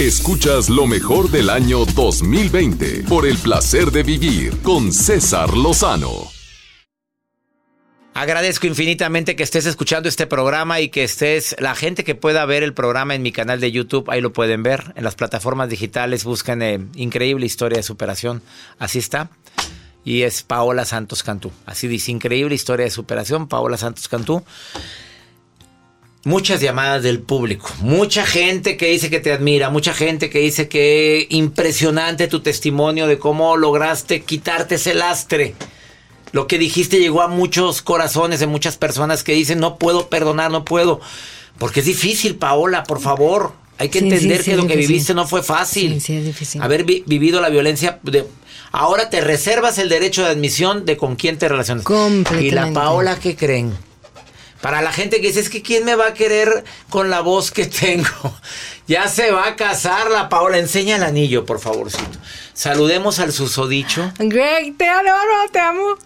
Escuchas 0.00 0.70
lo 0.70 0.86
mejor 0.86 1.30
del 1.30 1.50
año 1.50 1.84
2020 1.84 3.04
por 3.08 3.26
el 3.26 3.36
placer 3.36 3.90
de 3.90 4.02
vivir 4.02 4.62
con 4.62 4.92
César 4.92 5.54
Lozano. 5.54 6.30
Agradezco 8.14 8.66
infinitamente 8.66 9.36
que 9.36 9.42
estés 9.42 9.66
escuchando 9.66 10.08
este 10.08 10.26
programa 10.26 10.80
y 10.80 10.88
que 10.88 11.04
estés, 11.04 11.54
la 11.58 11.74
gente 11.74 12.02
que 12.02 12.14
pueda 12.14 12.46
ver 12.46 12.62
el 12.62 12.72
programa 12.72 13.14
en 13.14 13.22
mi 13.22 13.30
canal 13.30 13.60
de 13.60 13.72
YouTube, 13.72 14.10
ahí 14.10 14.20
lo 14.20 14.32
pueden 14.32 14.62
ver. 14.62 14.94
En 14.96 15.04
las 15.04 15.14
plataformas 15.14 15.68
digitales 15.68 16.24
buscan 16.24 16.62
eh, 16.62 16.80
Increíble 16.94 17.44
Historia 17.44 17.76
de 17.76 17.82
Superación. 17.82 18.42
Así 18.78 18.98
está. 18.98 19.30
Y 20.02 20.22
es 20.22 20.42
Paola 20.42 20.86
Santos 20.86 21.22
Cantú. 21.22 21.52
Así 21.66 21.88
dice, 21.88 22.10
Increíble 22.10 22.54
Historia 22.54 22.84
de 22.84 22.90
Superación, 22.90 23.48
Paola 23.48 23.76
Santos 23.76 24.08
Cantú. 24.08 24.42
Muchas 26.24 26.60
llamadas 26.60 27.02
del 27.02 27.20
público, 27.20 27.70
mucha 27.80 28.26
gente 28.26 28.76
que 28.76 28.86
dice 28.88 29.08
que 29.08 29.20
te 29.20 29.32
admira, 29.32 29.70
mucha 29.70 29.94
gente 29.94 30.28
que 30.28 30.40
dice 30.40 30.68
que 30.68 31.26
impresionante 31.30 32.28
tu 32.28 32.40
testimonio 32.40 33.06
de 33.06 33.18
cómo 33.18 33.56
lograste 33.56 34.20
quitarte 34.20 34.74
ese 34.74 34.92
lastre. 34.92 35.54
Lo 36.32 36.46
que 36.46 36.58
dijiste 36.58 36.98
llegó 37.00 37.22
a 37.22 37.28
muchos 37.28 37.80
corazones 37.80 38.38
de 38.38 38.46
muchas 38.46 38.76
personas 38.76 39.24
que 39.24 39.32
dicen 39.32 39.60
no 39.60 39.78
puedo 39.78 40.08
perdonar, 40.10 40.50
no 40.50 40.64
puedo. 40.66 41.00
Porque 41.56 41.80
es 41.80 41.86
difícil, 41.86 42.36
Paola, 42.36 42.84
por 42.84 43.00
favor. 43.00 43.52
Hay 43.78 43.88
que 43.88 44.00
Sí, 44.00 44.04
entender 44.04 44.38
sí, 44.38 44.44
sí, 44.44 44.50
que 44.50 44.56
lo 44.58 44.66
que 44.66 44.76
viviste 44.76 45.14
no 45.14 45.26
fue 45.26 45.42
fácil. 45.42 45.94
Sí, 45.94 46.00
sí, 46.00 46.12
es 46.16 46.24
difícil. 46.26 46.60
Haber 46.60 46.84
vi- 46.84 47.02
vivido 47.06 47.40
la 47.40 47.48
violencia 47.48 47.98
de... 48.02 48.26
Ahora 48.72 49.08
te 49.08 49.22
reservas 49.22 49.78
el 49.78 49.88
derecho 49.88 50.22
de 50.22 50.28
admisión 50.28 50.84
de 50.84 50.98
con 50.98 51.16
quién 51.16 51.38
te 51.38 51.48
relacionas. 51.48 51.84
Completamente. 51.84 52.46
Y 52.46 52.50
la 52.50 52.72
Paola, 52.74 53.18
¿qué 53.18 53.34
creen? 53.34 53.72
Para 54.60 54.82
la 54.82 54.92
gente 54.92 55.20
que 55.20 55.28
dice, 55.28 55.40
es 55.40 55.48
que 55.48 55.62
¿quién 55.62 55.84
me 55.84 55.94
va 55.94 56.08
a 56.08 56.14
querer 56.14 56.64
con 56.90 57.08
la 57.08 57.20
voz 57.20 57.50
que 57.50 57.66
tengo? 57.66 58.08
Ya 58.86 59.06
se 59.06 59.30
va 59.30 59.46
a 59.46 59.54
casar 59.54 60.10
la 60.10 60.28
Paola. 60.28 60.58
Enseña 60.58 60.96
el 60.96 61.04
anillo, 61.04 61.46
por 61.46 61.60
favorcito. 61.60 62.18
Saludemos 62.54 63.20
al 63.20 63.32
susodicho. 63.32 64.12
Greg, 64.18 64.76
te 64.76 64.88
adoro, 64.88 65.48
te 65.52 65.60
amo. 65.60 65.96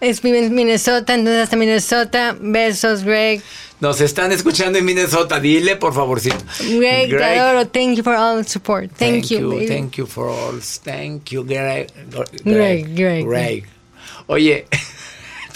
Es 0.00 0.24
Minnesota, 0.24 1.14
entonces 1.14 1.44
hasta 1.44 1.56
Minnesota. 1.56 2.36
Besos, 2.40 3.04
Greg. 3.04 3.42
Nos 3.78 4.00
están 4.00 4.32
escuchando 4.32 4.76
en 4.76 4.84
Minnesota. 4.84 5.38
Dile, 5.38 5.76
por 5.76 5.94
favorcito. 5.94 6.38
Greg, 6.58 7.10
te 7.10 7.24
adoro. 7.24 7.68
Thank 7.68 7.98
you 7.98 8.02
for 8.02 8.14
all 8.14 8.42
the 8.42 8.50
support. 8.50 8.90
Thank, 8.96 9.26
you. 9.26 9.50
baby. 9.50 9.68
Thank 9.68 9.94
you 9.94 10.06
for 10.06 10.28
all. 10.28 10.60
Thank 10.82 11.30
you, 11.30 11.44
Greg. 11.44 11.92
Greg, 12.42 12.92
Greg. 12.92 13.24
Greg. 13.24 13.68
Oye, 14.26 14.66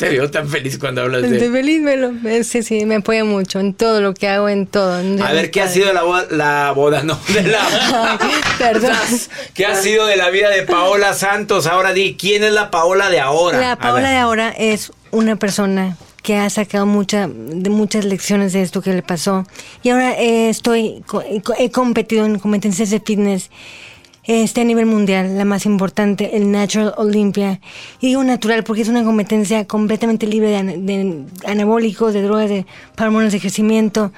te 0.01 0.09
veo 0.09 0.31
tan 0.31 0.49
feliz 0.49 0.79
cuando 0.79 1.03
hablas 1.03 1.21
de... 1.23 1.37
Estoy 1.37 1.51
feliz, 1.51 1.83
me 1.83 1.97
lo, 1.99 2.11
sí, 2.43 2.63
sí, 2.63 2.87
me 2.87 2.95
apoya 2.97 3.23
mucho 3.23 3.61
en 3.61 3.75
todo 3.75 4.01
lo 4.01 4.15
que 4.15 4.29
hago, 4.29 4.49
en 4.49 4.67
todo. 4.67 4.95
A 5.23 5.33
ver, 5.33 5.51
¿qué 5.51 5.61
ha 5.61 5.69
sido 5.69 5.93
la 5.93 6.03
boda? 6.05 6.27
La 6.31 6.73
boda, 6.73 7.03
no, 7.03 7.21
de 7.35 7.43
la... 7.43 8.17
Ay, 8.19 8.31
perdón. 8.59 8.97
¿Qué 9.55 9.67
ha 9.67 9.75
sido 9.77 10.07
de 10.07 10.17
la 10.17 10.31
vida 10.31 10.49
de 10.49 10.63
Paola 10.63 11.13
Santos? 11.13 11.67
Ahora 11.67 11.93
di, 11.93 12.17
¿quién 12.19 12.43
es 12.45 12.53
la 12.53 12.71
Paola 12.71 13.11
de 13.11 13.21
ahora? 13.21 13.61
La 13.61 13.77
Paola 13.77 14.11
de 14.11 14.17
ahora 14.17 14.49
es 14.57 14.91
una 15.11 15.37
persona 15.37 15.99
que 16.23 16.37
ha 16.37 16.49
sacado 16.49 16.87
mucha, 16.87 17.29
de 17.29 17.69
muchas 17.69 18.07
lecciones 18.07 18.55
de 18.55 18.63
esto 18.63 18.81
que 18.81 18.95
le 18.95 19.03
pasó. 19.03 19.47
Y 19.83 19.91
ahora 19.91 20.13
eh, 20.19 20.49
estoy, 20.49 21.03
co- 21.07 21.23
he 21.59 21.71
competido 21.71 22.25
en 22.25 22.39
competencias 22.39 22.89
de 22.89 23.01
fitness 23.01 23.51
este 24.31 24.61
a 24.61 24.65
nivel 24.65 24.87
mundial, 24.87 25.37
la 25.37 25.45
más 25.45 25.67
importante, 25.67 26.37
el 26.37 26.53
Natural 26.53 26.95
Olympia. 26.97 27.61
Y 28.01 28.09
digo 28.09 28.23
natural 28.23 28.63
porque 28.63 28.83
es 28.83 28.89
una 28.89 29.03
competencia 29.03 29.67
completamente 29.67 30.29
libre 30.29 30.51
de, 30.51 30.63
de 30.79 31.25
anabólicos, 31.45 32.15
de 32.15 32.23
drogas, 32.23 32.49
de 32.49 32.65
hormonas 32.97 33.33
de 33.33 33.41
crecimiento. 33.41 34.13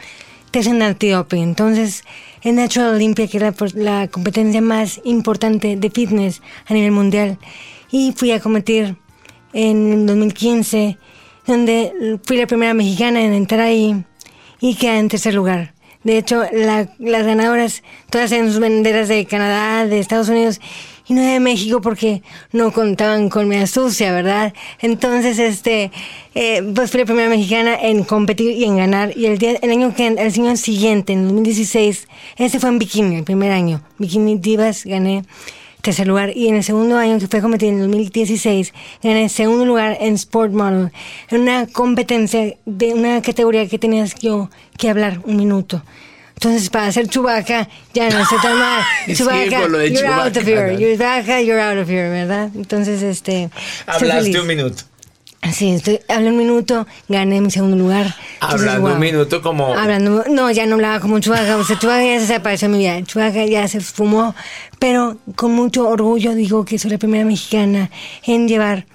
Te 0.50 0.58
hacen 0.58 0.82
antidoping. 0.82 1.42
Entonces, 1.42 2.04
el 2.42 2.56
Natural 2.56 2.94
Olympia, 2.94 3.26
que 3.26 3.38
es 3.38 3.74
la, 3.74 4.08
competencia 4.08 4.60
más 4.60 5.00
importante 5.04 5.76
de 5.76 5.90
fitness 5.90 6.42
a 6.66 6.74
nivel 6.74 6.90
mundial. 6.90 7.38
Y 7.90 8.12
fui 8.12 8.32
a 8.32 8.40
competir 8.40 8.96
en 9.54 9.92
el 9.92 10.06
2015, 10.06 10.98
donde 11.46 12.18
fui 12.26 12.36
la 12.36 12.46
primera 12.46 12.74
mexicana 12.74 13.22
en 13.22 13.32
entrar 13.32 13.60
ahí 13.60 14.04
y 14.60 14.74
quedé 14.74 14.98
en 14.98 15.08
tercer 15.08 15.32
lugar. 15.32 15.72
De 16.04 16.18
hecho, 16.18 16.42
la- 16.52 16.88
las 16.98 17.24
ganadoras 17.26 17.82
todas 18.10 18.30
tienen 18.30 18.50
sus 18.50 18.60
banderas 18.60 19.08
de 19.08 19.24
Canadá, 19.26 19.86
de 19.86 19.98
Estados 20.00 20.28
Unidos 20.28 20.60
y 21.06 21.14
no 21.14 21.22
de 21.22 21.40
México 21.40 21.80
porque 21.80 22.22
no 22.52 22.72
contaban 22.72 23.28
con 23.28 23.48
mi 23.48 23.56
astucia, 23.56 24.12
¿verdad? 24.12 24.52
Entonces, 24.80 25.38
este, 25.38 25.90
eh, 26.34 26.62
pues 26.74 26.90
fui 26.90 27.00
la 27.00 27.06
primera 27.06 27.28
mexicana 27.28 27.76
en 27.80 28.04
competir 28.04 28.52
y 28.56 28.64
en 28.64 28.76
ganar. 28.76 29.16
Y 29.16 29.26
el, 29.26 29.38
día, 29.38 29.58
el, 29.62 29.70
año 29.70 29.94
que, 29.94 30.06
el 30.08 30.18
año 30.18 30.56
siguiente, 30.56 31.12
en 31.12 31.24
2016, 31.24 32.08
ese 32.36 32.60
fue 32.60 32.68
en 32.70 32.78
bikini, 32.78 33.16
el 33.16 33.24
primer 33.24 33.52
año. 33.52 33.82
Bikini 33.98 34.36
Divas 34.38 34.84
gané 34.84 35.24
tercer 35.82 36.06
lugar. 36.06 36.34
Y 36.34 36.48
en 36.48 36.54
el 36.56 36.64
segundo 36.64 36.96
año 36.96 37.18
que 37.18 37.28
fue 37.28 37.40
a 37.40 37.42
competir 37.42 37.68
en 37.68 37.80
2016, 37.80 38.72
gané 39.02 39.28
segundo 39.28 39.66
lugar 39.66 39.98
en 40.00 40.14
Sport 40.14 40.52
Model, 40.52 40.90
en 41.28 41.40
una 41.42 41.66
competencia 41.66 42.56
de 42.64 42.94
una 42.94 43.20
categoría 43.20 43.68
que 43.68 43.78
tenías 43.78 44.14
yo 44.14 44.48
que 44.78 44.88
hablar 44.88 45.20
un 45.24 45.36
minuto. 45.36 45.82
Entonces, 46.34 46.70
para 46.70 46.86
hacer 46.86 47.06
Chubaca, 47.06 47.68
ya 47.94 48.10
no 48.10 48.24
sé 48.26 48.34
tan 48.42 48.58
mal. 48.58 48.82
Sí, 49.06 49.14
Chewbacca, 49.14 49.68
de 49.68 49.92
you're 49.92 50.08
out 50.08 50.36
of 50.36 50.44
Chewbacca, 50.44 50.70
here. 50.72 50.76
Chewbacca, 50.76 51.44
you're 51.44 51.60
out 51.60 51.78
of 51.78 51.88
here, 51.88 52.08
¿verdad? 52.08 52.50
Entonces, 52.54 53.00
este... 53.02 53.48
Hablaste 53.86 54.40
un 54.40 54.46
minuto. 54.48 54.82
Sí, 55.50 55.70
estoy, 55.70 55.98
hablé 56.08 56.30
un 56.30 56.36
minuto, 56.36 56.86
gané 57.08 57.40
mi 57.40 57.50
segundo 57.50 57.76
lugar. 57.76 58.14
Entonces, 58.34 58.60
Hablando 58.60 58.82
wow. 58.82 58.92
un 58.92 59.00
minuto 59.00 59.42
como... 59.42 59.74
Hablando, 59.74 60.24
no, 60.30 60.50
ya 60.52 60.66
no 60.66 60.76
hablaba 60.76 61.00
como 61.00 61.18
Chubaca, 61.18 61.56
o 61.56 61.64
sea, 61.64 61.78
Chubaca 61.78 62.04
ya 62.04 62.14
se 62.14 62.20
desapareció 62.20 62.68
de 62.68 62.72
mi 62.72 62.78
vida, 62.78 63.02
Chubaca 63.02 63.44
ya 63.44 63.66
se 63.66 63.78
esfumó, 63.78 64.36
pero 64.78 65.18
con 65.34 65.52
mucho 65.52 65.88
orgullo 65.88 66.34
digo 66.34 66.64
que 66.64 66.78
soy 66.78 66.92
la 66.92 66.98
primera 66.98 67.24
mexicana 67.24 67.90
en 68.24 68.46
llevar 68.46 68.86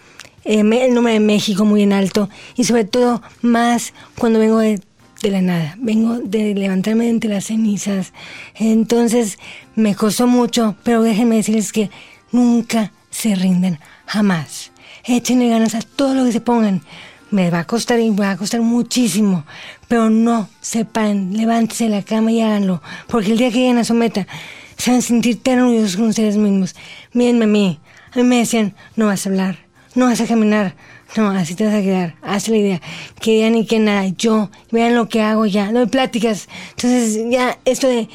eh, 0.45 0.61
el 0.61 0.93
nombre 0.93 1.13
de 1.13 1.19
México 1.19 1.65
muy 1.65 1.83
en 1.83 1.91
alto 1.91 2.29
y 2.55 2.63
sobre 2.63 2.85
todo 2.85 3.21
más 3.41 3.93
cuando 4.17 4.39
vengo 4.39 4.59
de, 4.59 4.79
de 5.21 5.31
la 5.31 5.41
nada, 5.41 5.75
vengo 5.79 6.19
de 6.19 6.55
levantarme 6.55 7.09
entre 7.09 7.29
las 7.29 7.45
cenizas, 7.45 8.13
entonces 8.55 9.37
me 9.75 9.95
costó 9.95 10.27
mucho, 10.27 10.77
pero 10.83 11.03
déjenme 11.03 11.35
decirles 11.35 11.73
que 11.73 11.89
nunca 12.31 12.93
se 13.09 13.35
rinden, 13.35 13.79
jamás. 14.05 14.71
Échenle 15.07 15.47
ganas 15.47 15.73
a 15.73 15.81
todo 15.81 16.13
lo 16.13 16.25
que 16.25 16.33
se 16.33 16.41
pongan. 16.41 16.81
Me 17.31 17.49
va 17.49 17.59
a 17.59 17.63
costar 17.63 17.99
y 17.99 18.11
me 18.11 18.17
va 18.17 18.31
a 18.31 18.37
costar 18.37 18.61
muchísimo, 18.61 19.45
pero 19.87 20.09
no 20.09 20.49
se 20.59 20.83
paren, 20.83 21.35
levántense 21.35 21.85
de 21.85 21.89
la 21.91 22.03
cama 22.03 22.31
y 22.31 22.41
háganlo, 22.41 22.81
porque 23.07 23.31
el 23.31 23.37
día 23.37 23.51
que 23.51 23.59
lleguen 23.59 23.77
a 23.77 23.83
su 23.83 23.93
meta 23.93 24.27
se 24.77 24.91
van 24.91 24.99
a 24.99 25.01
sentir 25.01 25.41
tan 25.41 25.59
con 25.59 26.07
ustedes 26.07 26.37
mismos. 26.37 26.75
Mírenme 27.13 27.79
a 28.13 28.19
a 28.19 28.23
mí 28.23 28.23
me 28.23 28.37
decían, 28.37 28.75
no 28.95 29.07
vas 29.07 29.25
a 29.25 29.29
hablar, 29.29 29.57
no 29.95 30.05
vas 30.05 30.21
a 30.21 30.27
caminar, 30.27 30.75
no, 31.15 31.29
así 31.29 31.55
te 31.55 31.65
vas 31.65 31.73
a 31.73 31.81
quedar, 31.81 32.15
haz 32.21 32.47
la 32.47 32.57
idea, 32.57 32.81
que 33.21 33.31
digan 33.31 33.53
ni 33.53 33.65
que 33.65 33.79
nada, 33.79 34.07
yo, 34.17 34.49
vean 34.71 34.95
lo 34.95 35.07
que 35.07 35.21
hago 35.21 35.45
ya, 35.45 35.71
no 35.71 35.79
hay 35.79 35.85
pláticas, 35.87 36.47
entonces 36.71 37.19
ya 37.29 37.57
esto 37.65 37.87
de 37.87 38.09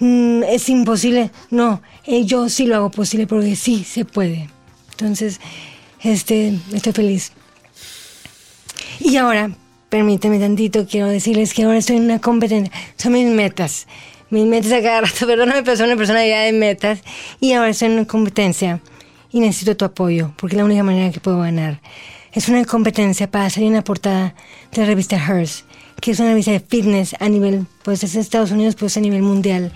mm, 0.00 0.42
es 0.44 0.68
imposible, 0.68 1.30
no, 1.50 1.82
eh, 2.04 2.24
yo 2.24 2.48
sí 2.48 2.66
lo 2.66 2.76
hago 2.76 2.90
posible 2.90 3.26
porque 3.26 3.56
sí 3.56 3.84
se 3.84 4.04
puede. 4.04 4.48
Entonces, 4.92 5.40
este, 6.02 6.58
estoy 6.72 6.92
feliz. 6.92 7.32
Y 9.00 9.16
ahora, 9.16 9.50
permíteme 9.88 10.38
tantito, 10.38 10.86
quiero 10.86 11.08
decirles 11.08 11.54
que 11.54 11.64
ahora 11.64 11.78
estoy 11.78 11.96
en 11.96 12.04
una 12.04 12.18
competencia. 12.18 12.72
Son 12.96 13.12
mis 13.12 13.26
metas. 13.26 13.86
Mis 14.30 14.44
metas 14.44 14.72
a 14.72 14.82
cada 14.82 15.02
rato, 15.02 15.26
perdóname, 15.26 15.62
pero 15.62 15.76
soy 15.76 15.86
una 15.86 15.96
persona 15.96 16.26
ya 16.26 16.40
de 16.40 16.52
metas. 16.52 17.00
Y 17.40 17.52
ahora 17.52 17.70
estoy 17.70 17.86
en 17.88 17.94
una 17.94 18.06
competencia 18.06 18.80
y 19.30 19.40
necesito 19.40 19.76
tu 19.76 19.84
apoyo, 19.84 20.32
porque 20.36 20.56
es 20.56 20.58
la 20.58 20.64
única 20.64 20.82
manera 20.82 21.12
que 21.12 21.20
puedo 21.20 21.40
ganar. 21.40 21.80
Es 22.32 22.48
una 22.48 22.64
competencia 22.64 23.30
para 23.30 23.48
salir 23.50 23.68
en 23.68 23.74
la 23.74 23.84
portada 23.84 24.34
de 24.72 24.82
la 24.82 24.86
revista 24.86 25.16
Hers, 25.16 25.64
que 26.00 26.10
es 26.10 26.20
una 26.20 26.30
revista 26.30 26.52
de 26.52 26.60
fitness 26.60 27.14
a 27.18 27.28
nivel, 27.28 27.66
pues 27.82 28.02
es 28.04 28.14
Estados 28.14 28.50
Unidos, 28.50 28.74
pues 28.76 28.96
a 28.96 29.00
nivel 29.00 29.22
mundial. 29.22 29.72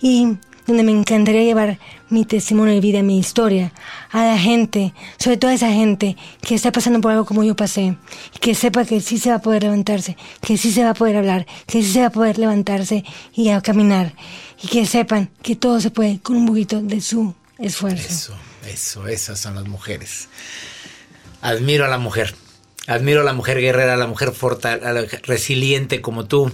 Y 0.00 0.36
donde 0.66 0.82
me 0.82 0.92
encantaría 0.92 1.42
llevar 1.42 1.78
mi 2.08 2.24
testimonio 2.24 2.74
de 2.74 2.80
vida, 2.80 3.02
mi 3.02 3.18
historia, 3.18 3.72
a 4.10 4.24
la 4.24 4.38
gente, 4.38 4.92
sobre 5.18 5.36
todo 5.36 5.50
a 5.50 5.54
esa 5.54 5.72
gente 5.72 6.16
que 6.42 6.54
está 6.54 6.72
pasando 6.72 7.00
por 7.00 7.12
algo 7.12 7.24
como 7.24 7.42
yo 7.42 7.56
pasé, 7.56 7.96
que 8.40 8.54
sepa 8.54 8.84
que 8.84 9.00
sí 9.00 9.18
se 9.18 9.30
va 9.30 9.36
a 9.36 9.42
poder 9.42 9.62
levantarse, 9.62 10.16
que 10.40 10.56
sí 10.58 10.72
se 10.72 10.84
va 10.84 10.90
a 10.90 10.94
poder 10.94 11.16
hablar, 11.16 11.46
que 11.66 11.82
sí 11.82 11.92
se 11.92 12.00
va 12.00 12.06
a 12.06 12.10
poder 12.10 12.38
levantarse 12.38 13.04
y 13.34 13.48
a 13.48 13.60
caminar, 13.60 14.14
y 14.62 14.68
que 14.68 14.86
sepan 14.86 15.30
que 15.42 15.56
todo 15.56 15.80
se 15.80 15.90
puede 15.90 16.20
con 16.20 16.36
un 16.36 16.46
poquito 16.46 16.80
de 16.80 17.00
su 17.00 17.34
esfuerzo. 17.58 18.08
Eso, 18.08 18.34
eso, 18.66 19.06
esas 19.08 19.40
son 19.40 19.54
las 19.54 19.66
mujeres. 19.66 20.28
Admiro 21.40 21.84
a 21.84 21.88
la 21.88 21.98
mujer. 21.98 22.34
Admiro 22.86 23.20
a 23.20 23.24
la 23.24 23.32
mujer 23.32 23.60
guerrera, 23.60 23.94
a 23.94 23.96
la 23.96 24.06
mujer 24.06 24.32
fortal, 24.32 24.84
a 24.84 24.92
la 24.92 25.04
resiliente 25.22 26.00
como 26.00 26.26
tú. 26.26 26.52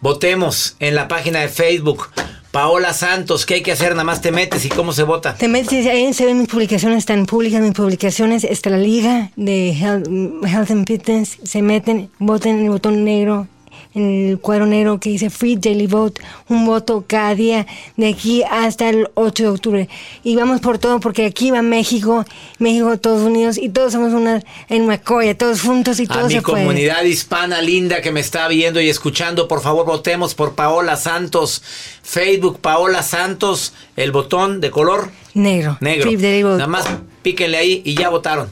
Votemos 0.00 0.76
en 0.80 0.94
la 0.94 1.08
página 1.08 1.40
de 1.40 1.48
Facebook. 1.48 2.10
Paola 2.52 2.92
Santos, 2.92 3.46
¿qué 3.46 3.54
hay 3.54 3.62
que 3.62 3.72
hacer? 3.72 3.92
Nada 3.92 4.04
más 4.04 4.20
te 4.20 4.30
metes 4.30 4.66
y 4.66 4.68
cómo 4.68 4.92
se 4.92 5.04
vota. 5.04 5.34
Te 5.34 5.48
metes, 5.48 5.86
ahí 5.86 6.12
se 6.12 6.26
ven 6.26 6.38
mis 6.38 6.48
publicaciones, 6.48 6.98
están 6.98 7.24
públicas 7.24 7.62
mis 7.62 7.72
publicaciones, 7.72 8.44
está 8.44 8.68
la 8.68 8.76
liga 8.76 9.30
de 9.36 9.70
Health, 9.70 10.06
Health 10.44 10.70
and 10.70 10.86
Fitness, 10.86 11.38
se 11.42 11.62
meten, 11.62 12.10
voten 12.18 12.58
en 12.58 12.64
el 12.64 12.70
botón 12.70 13.04
negro, 13.04 13.48
en 13.94 14.30
el 14.30 14.38
cuadro 14.38 14.66
negro 14.66 14.98
que 14.98 15.10
dice 15.10 15.28
Free 15.30 15.56
Daily 15.56 15.86
Vote, 15.86 16.22
un 16.48 16.64
voto 16.66 17.04
cada 17.06 17.34
día 17.34 17.66
de 17.96 18.08
aquí 18.08 18.42
hasta 18.42 18.88
el 18.88 19.08
8 19.14 19.42
de 19.42 19.48
octubre. 19.50 19.88
Y 20.24 20.34
vamos 20.36 20.60
por 20.60 20.78
todo 20.78 20.98
porque 21.00 21.26
aquí 21.26 21.50
va 21.50 21.60
México, 21.62 22.24
México, 22.58 22.92
Estados 22.92 23.20
Unidos 23.22 23.58
y 23.58 23.68
todos 23.68 23.92
somos 23.92 24.12
una 24.14 24.42
en 24.68 24.86
Macoya, 24.86 25.36
todos 25.36 25.60
juntos 25.60 26.00
y 26.00 26.04
A 26.04 26.06
todo 26.08 26.26
mi 26.28 26.34
se 26.34 26.42
puede. 26.42 26.62
comunidad 26.64 27.02
hispana 27.02 27.60
linda 27.60 28.00
que 28.00 28.12
me 28.12 28.20
está 28.20 28.48
viendo 28.48 28.80
y 28.80 28.88
escuchando, 28.88 29.46
por 29.48 29.60
favor 29.60 29.84
votemos 29.86 30.34
por 30.34 30.54
Paola 30.54 30.96
Santos. 30.96 31.62
Facebook 32.02 32.60
Paola 32.60 33.02
Santos, 33.02 33.72
el 33.96 34.10
botón 34.12 34.60
de 34.60 34.70
color 34.70 35.10
Negro. 35.34 35.78
negro. 35.80 36.10
Nada 36.52 36.66
más 36.66 36.84
píquenle 37.22 37.56
ahí 37.58 37.82
y 37.84 37.94
ya 37.94 38.08
votaron. 38.08 38.48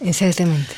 Exactamente. 0.00 0.72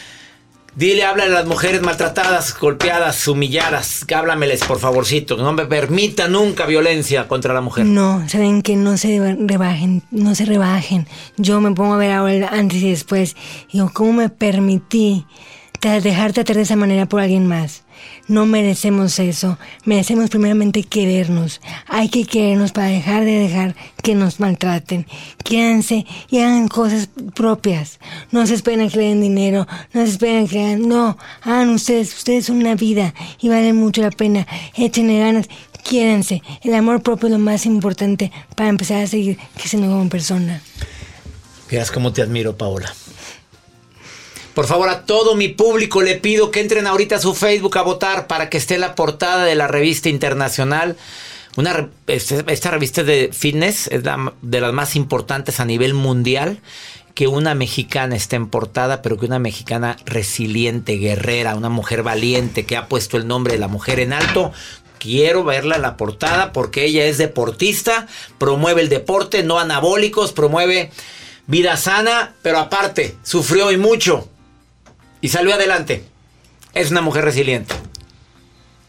Dile, 0.76 1.04
háblale 1.04 1.30
a 1.32 1.38
las 1.40 1.46
mujeres 1.46 1.80
maltratadas, 1.80 2.54
golpeadas, 2.58 3.26
humilladas. 3.26 4.04
Háblameles, 4.14 4.62
por 4.62 4.78
favorcito. 4.78 5.38
No 5.38 5.54
me 5.54 5.64
permita 5.64 6.28
nunca 6.28 6.66
violencia 6.66 7.26
contra 7.28 7.54
la 7.54 7.62
mujer. 7.62 7.86
No, 7.86 8.28
saben 8.28 8.60
que 8.60 8.76
no 8.76 8.98
se 8.98 9.36
rebajen, 9.40 10.02
no 10.10 10.34
se 10.34 10.44
rebajen. 10.44 11.08
Yo 11.38 11.62
me 11.62 11.70
pongo 11.72 11.94
a 11.94 11.96
ver 11.96 12.10
ahora 12.12 12.50
antes 12.52 12.82
y 12.82 12.90
después. 12.90 13.36
Digo, 13.72 13.90
¿cómo 13.94 14.12
me 14.12 14.28
permití 14.28 15.24
tra- 15.80 16.02
dejar 16.02 16.34
tratar 16.34 16.56
de 16.56 16.62
esa 16.62 16.76
manera 16.76 17.06
por 17.06 17.22
alguien 17.22 17.46
más? 17.46 17.84
No 18.28 18.44
merecemos 18.44 19.18
eso. 19.20 19.56
Merecemos 19.84 20.30
primeramente 20.30 20.82
querernos. 20.82 21.60
Hay 21.86 22.08
que 22.08 22.24
querernos 22.24 22.72
para 22.72 22.88
dejar 22.88 23.24
de 23.24 23.38
dejar 23.38 23.76
que 24.02 24.14
nos 24.14 24.40
maltraten. 24.40 25.06
Quédense 25.44 26.06
y 26.28 26.38
hagan 26.40 26.66
cosas 26.66 27.08
propias. 27.34 28.00
No 28.32 28.46
se 28.46 28.54
esperen 28.54 28.90
que 28.90 28.98
le 28.98 29.04
den 29.04 29.20
dinero. 29.20 29.68
No 29.92 30.04
se 30.04 30.12
esperen 30.12 30.48
que 30.48 30.56
le 30.56 30.64
hagan. 30.64 30.88
No, 30.88 31.16
hagan 31.42 31.70
ustedes. 31.70 32.16
Ustedes 32.16 32.46
son 32.46 32.56
una 32.56 32.74
vida 32.74 33.14
y 33.40 33.48
valen 33.48 33.76
mucho 33.76 34.02
la 34.02 34.10
pena. 34.10 34.46
Échenle 34.74 35.20
ganas. 35.20 35.48
Quiérense. 35.88 36.42
El 36.62 36.74
amor 36.74 37.02
propio 37.02 37.28
es 37.28 37.32
lo 37.32 37.38
más 37.38 37.64
importante 37.64 38.32
para 38.56 38.70
empezar 38.70 39.04
a 39.04 39.06
seguir 39.06 39.38
creciendo 39.54 39.88
como 39.88 40.08
persona. 40.08 40.60
Verás 41.70 41.92
cómo 41.92 42.12
te 42.12 42.22
admiro, 42.22 42.56
Paola. 42.56 42.92
Por 44.56 44.66
favor, 44.66 44.88
a 44.88 45.02
todo 45.02 45.34
mi 45.34 45.48
público 45.48 46.00
le 46.00 46.14
pido 46.14 46.50
que 46.50 46.60
entren 46.60 46.86
ahorita 46.86 47.16
a 47.16 47.20
su 47.20 47.34
Facebook 47.34 47.76
a 47.76 47.82
votar 47.82 48.26
para 48.26 48.48
que 48.48 48.56
esté 48.56 48.78
la 48.78 48.94
portada 48.94 49.44
de 49.44 49.54
la 49.54 49.68
revista 49.68 50.08
internacional. 50.08 50.96
Una, 51.56 51.90
este, 52.06 52.42
esta 52.50 52.70
revista 52.70 53.02
de 53.02 53.28
fitness 53.34 53.86
es 53.88 54.02
de 54.02 54.60
las 54.62 54.72
más 54.72 54.96
importantes 54.96 55.60
a 55.60 55.66
nivel 55.66 55.92
mundial. 55.92 56.62
Que 57.12 57.26
una 57.28 57.54
mexicana 57.54 58.16
esté 58.16 58.36
en 58.36 58.46
portada, 58.46 59.02
pero 59.02 59.18
que 59.18 59.26
una 59.26 59.38
mexicana 59.38 59.98
resiliente, 60.06 60.96
guerrera, 60.96 61.54
una 61.54 61.68
mujer 61.68 62.02
valiente 62.02 62.64
que 62.64 62.78
ha 62.78 62.88
puesto 62.88 63.18
el 63.18 63.28
nombre 63.28 63.52
de 63.52 63.58
la 63.58 63.68
mujer 63.68 64.00
en 64.00 64.14
alto, 64.14 64.52
quiero 64.98 65.44
verla 65.44 65.76
en 65.76 65.82
la 65.82 65.98
portada 65.98 66.54
porque 66.54 66.86
ella 66.86 67.04
es 67.04 67.18
deportista, 67.18 68.06
promueve 68.38 68.80
el 68.80 68.88
deporte, 68.88 69.42
no 69.42 69.58
anabólicos, 69.58 70.32
promueve 70.32 70.92
vida 71.46 71.76
sana, 71.76 72.34
pero 72.40 72.58
aparte, 72.58 73.16
sufrió 73.22 73.70
y 73.70 73.76
mucho 73.76 74.30
y 75.26 75.28
salió 75.28 75.54
adelante. 75.54 76.04
Es 76.72 76.92
una 76.92 77.00
mujer 77.00 77.24
resiliente. 77.24 77.74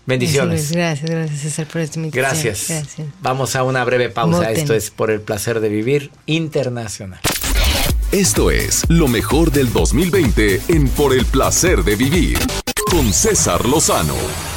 Bendiciones. 0.05 0.71
Gracias, 0.71 1.09
gracias 1.09 1.39
César 1.39 1.65
por 1.65 1.81
esta 1.81 1.99
gracias. 1.99 2.65
gracias. 2.69 3.07
Vamos 3.21 3.55
a 3.55 3.63
una 3.63 3.83
breve 3.83 4.09
pausa. 4.09 4.51
Esto 4.51 4.75
es 4.75 4.91
por 4.91 5.09
el 5.09 5.19
placer 5.19 5.59
de 5.61 5.69
vivir 5.69 6.11
internacional. 6.27 7.19
Esto 8.11 8.51
es 8.51 8.83
lo 8.87 9.07
mejor 9.07 9.51
del 9.51 9.73
2020 9.73 10.61
en 10.67 10.87
Por 10.89 11.15
el 11.15 11.25
placer 11.25 11.83
de 11.83 11.95
vivir 11.95 12.37
con 12.91 13.11
César 13.11 13.65
Lozano 13.65 14.56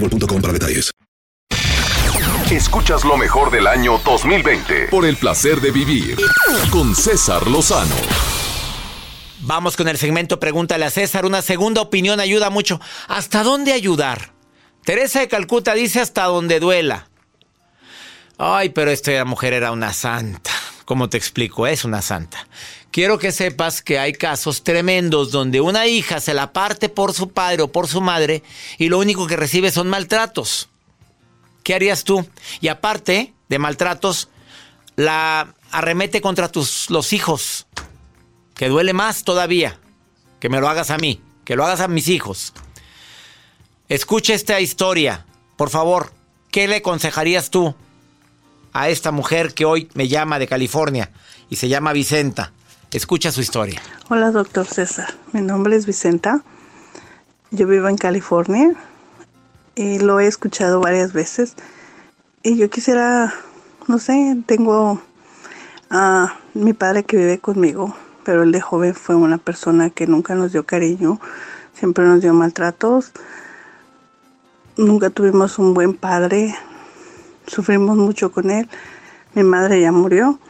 boostmobile.com 0.00 0.42
para 0.42 0.52
detalles. 0.52 0.92
Escuchas 2.50 3.04
lo 3.04 3.16
mejor 3.16 3.50
del 3.50 3.66
año 3.66 4.00
2020 4.04 4.88
por 4.88 5.04
el 5.04 5.16
placer 5.16 5.60
de 5.60 5.72
vivir 5.72 6.16
con 6.70 6.94
César 6.94 7.46
Lozano. 7.48 7.96
Vamos 9.40 9.76
con 9.76 9.88
el 9.88 9.98
segmento 9.98 10.38
Pregúntale 10.38 10.84
a 10.84 10.90
César. 10.90 11.26
Una 11.26 11.42
segunda 11.42 11.80
opinión 11.80 12.20
ayuda 12.20 12.50
mucho. 12.50 12.80
¿Hasta 13.08 13.42
dónde 13.42 13.72
ayudar? 13.72 14.32
Teresa 14.84 15.20
de 15.20 15.28
Calcuta 15.28 15.74
dice 15.74 16.00
hasta 16.00 16.24
donde 16.24 16.60
duela. 16.60 17.08
Ay, 18.38 18.68
pero 18.68 18.90
esta 18.90 19.24
mujer 19.24 19.52
era 19.52 19.72
una 19.72 19.92
santa. 19.92 20.52
¿Cómo 20.84 21.08
te 21.08 21.16
explico? 21.16 21.66
Es 21.66 21.84
una 21.84 22.00
santa. 22.00 22.46
Quiero 22.96 23.18
que 23.18 23.30
sepas 23.30 23.82
que 23.82 23.98
hay 23.98 24.14
casos 24.14 24.64
tremendos 24.64 25.30
donde 25.30 25.60
una 25.60 25.86
hija 25.86 26.18
se 26.18 26.32
la 26.32 26.54
parte 26.54 26.88
por 26.88 27.12
su 27.12 27.28
padre 27.28 27.60
o 27.60 27.70
por 27.70 27.88
su 27.88 28.00
madre 28.00 28.42
y 28.78 28.88
lo 28.88 28.98
único 28.98 29.26
que 29.26 29.36
recibe 29.36 29.70
son 29.70 29.90
maltratos. 29.90 30.70
¿Qué 31.62 31.74
harías 31.74 32.04
tú? 32.04 32.26
Y 32.62 32.68
aparte 32.68 33.34
de 33.50 33.58
maltratos, 33.58 34.30
la 34.96 35.54
arremete 35.70 36.22
contra 36.22 36.50
tus 36.50 36.88
los 36.88 37.12
hijos. 37.12 37.66
Que 38.54 38.70
duele 38.70 38.94
más 38.94 39.24
todavía 39.24 39.78
que 40.40 40.48
me 40.48 40.58
lo 40.58 40.66
hagas 40.66 40.88
a 40.88 40.96
mí, 40.96 41.20
que 41.44 41.54
lo 41.54 41.66
hagas 41.66 41.80
a 41.80 41.88
mis 41.88 42.08
hijos. 42.08 42.54
Escucha 43.90 44.32
esta 44.32 44.58
historia, 44.58 45.26
por 45.58 45.68
favor. 45.68 46.14
¿Qué 46.50 46.66
le 46.66 46.76
aconsejarías 46.76 47.50
tú 47.50 47.74
a 48.72 48.88
esta 48.88 49.12
mujer 49.12 49.52
que 49.52 49.66
hoy 49.66 49.90
me 49.92 50.08
llama 50.08 50.38
de 50.38 50.46
California 50.46 51.10
y 51.50 51.56
se 51.56 51.68
llama 51.68 51.92
Vicenta? 51.92 52.54
Escucha 52.96 53.30
su 53.30 53.42
historia. 53.42 53.82
Hola, 54.08 54.30
doctor 54.30 54.64
César. 54.64 55.12
Mi 55.34 55.42
nombre 55.42 55.76
es 55.76 55.84
Vicenta. 55.84 56.42
Yo 57.50 57.66
vivo 57.66 57.88
en 57.88 57.98
California 57.98 58.74
y 59.74 59.98
lo 59.98 60.18
he 60.18 60.26
escuchado 60.26 60.80
varias 60.80 61.12
veces. 61.12 61.56
Y 62.42 62.56
yo 62.56 62.70
quisiera, 62.70 63.34
no 63.86 63.98
sé, 63.98 64.38
tengo 64.46 64.98
a 65.90 66.38
mi 66.54 66.72
padre 66.72 67.04
que 67.04 67.18
vive 67.18 67.38
conmigo, 67.38 67.94
pero 68.24 68.44
el 68.44 68.50
de 68.50 68.62
joven 68.62 68.94
fue 68.94 69.14
una 69.14 69.36
persona 69.36 69.90
que 69.90 70.06
nunca 70.06 70.34
nos 70.34 70.52
dio 70.52 70.64
cariño, 70.64 71.20
siempre 71.74 72.02
nos 72.06 72.22
dio 72.22 72.32
maltratos. 72.32 73.12
Nunca 74.78 75.10
tuvimos 75.10 75.58
un 75.58 75.74
buen 75.74 75.92
padre, 75.92 76.56
sufrimos 77.46 77.98
mucho 77.98 78.32
con 78.32 78.50
él. 78.50 78.70
Mi 79.34 79.42
madre 79.42 79.82
ya 79.82 79.92
murió 79.92 80.40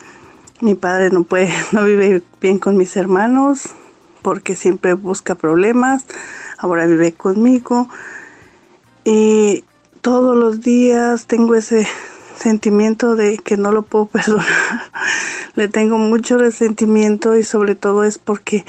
mi 0.61 0.75
padre 0.75 1.11
no 1.11 1.25
puede, 1.25 1.53
no 1.73 1.85
vive 1.85 2.23
bien 2.41 2.59
con 2.59 2.77
mis 2.77 2.97
hermanos 2.97 3.71
porque 4.23 4.57
siempre 4.57 4.95
busca 4.95 5.35
problemas. 5.35 6.05
Ahora 6.59 6.87
vive 6.87 7.13
conmigo 7.13 7.89
y 9.05 9.65
todos 10.01 10.37
los 10.37 10.63
días 10.63 11.27
tengo 11.27 11.55
ese 11.55 11.87
sentimiento 12.37 13.15
de 13.15 13.39
que 13.39 13.57
no 13.57 13.73
lo 13.73 13.83
puedo 13.83 14.07
perdonar. 14.13 14.47
Le 15.55 15.69
tengo 15.69 15.99
mucho 15.99 16.39
resentimiento 16.39 17.37
y 17.37 17.45
sobre 17.45 17.75
todo 17.75 18.05
es 18.05 18.19
porque 18.19 18.65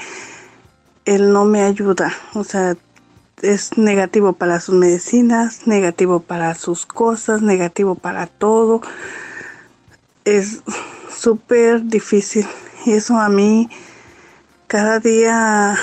él 1.04 1.32
no 1.32 1.44
me 1.44 1.62
ayuda. 1.62 2.12
O 2.34 2.44
sea, 2.44 2.76
es 3.42 3.76
negativo 3.78 4.32
para 4.32 4.60
sus 4.60 4.74
medicinas, 4.74 5.66
negativo 5.66 6.20
para 6.20 6.54
sus 6.54 6.86
cosas, 6.86 7.42
negativo 7.42 7.94
para 7.94 8.26
todo. 8.26 8.80
Es 10.24 10.62
súper 11.18 11.84
difícil. 11.84 12.46
Y 12.86 12.92
eso 12.92 13.18
a 13.18 13.28
mí 13.28 13.68
cada 14.66 15.00
día 15.00 15.76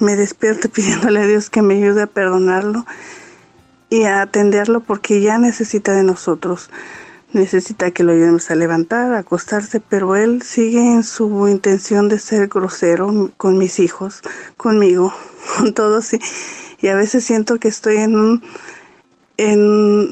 me 0.00 0.16
despierto 0.16 0.68
pidiéndole 0.72 1.20
a 1.20 1.26
Dios 1.26 1.50
que 1.50 1.62
me 1.62 1.74
ayude 1.74 2.02
a 2.02 2.06
perdonarlo 2.06 2.84
y 3.90 4.04
a 4.04 4.22
atenderlo 4.22 4.80
porque 4.80 5.20
ya 5.20 5.38
necesita 5.38 5.92
de 5.92 6.02
nosotros. 6.02 6.70
necesita 7.32 7.90
que 7.92 8.04
lo 8.04 8.12
ayudemos 8.12 8.50
a 8.50 8.54
levantar, 8.54 9.14
a 9.14 9.18
acostarse, 9.20 9.80
pero 9.80 10.16
él 10.16 10.42
sigue 10.42 10.80
en 10.80 11.02
su 11.02 11.48
intención 11.48 12.08
de 12.10 12.18
ser 12.18 12.48
grosero 12.48 13.30
con 13.38 13.56
mis 13.56 13.78
hijos, 13.78 14.20
conmigo, 14.56 15.14
con 15.56 15.72
todos. 15.72 16.12
Y, 16.12 16.20
y 16.80 16.88
a 16.88 16.94
veces 16.94 17.24
siento 17.24 17.58
que 17.58 17.68
estoy 17.68 17.98
en 17.98 18.16
un, 18.16 18.42
en, 19.36 19.60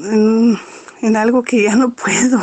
en, 0.05 0.59
en 1.01 1.15
algo 1.15 1.43
que 1.43 1.61
ya 1.63 1.75
no 1.75 1.91
puedo. 1.91 2.39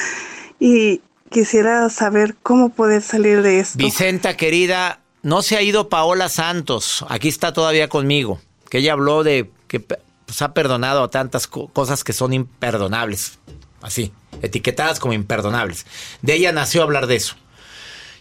y 0.60 1.00
quisiera 1.32 1.88
saber 1.90 2.36
cómo 2.42 2.68
poder 2.68 3.02
salir 3.02 3.42
de 3.42 3.58
esto. 3.58 3.78
Vicenta, 3.78 4.36
querida, 4.36 5.00
no 5.22 5.42
se 5.42 5.56
ha 5.56 5.62
ido 5.62 5.88
Paola 5.88 6.28
Santos. 6.28 7.04
Aquí 7.08 7.28
está 7.28 7.52
todavía 7.52 7.88
conmigo. 7.88 8.40
Que 8.70 8.78
ella 8.78 8.92
habló 8.92 9.24
de 9.24 9.50
que 9.66 9.80
pues, 9.80 10.42
ha 10.42 10.54
perdonado 10.54 11.02
a 11.02 11.10
tantas 11.10 11.46
co- 11.46 11.68
cosas 11.68 12.04
que 12.04 12.12
son 12.12 12.32
imperdonables. 12.32 13.38
Así, 13.80 14.12
etiquetadas 14.42 15.00
como 15.00 15.12
imperdonables. 15.12 15.86
De 16.22 16.34
ella 16.34 16.52
nació 16.52 16.82
hablar 16.82 17.06
de 17.08 17.16
eso. 17.16 17.34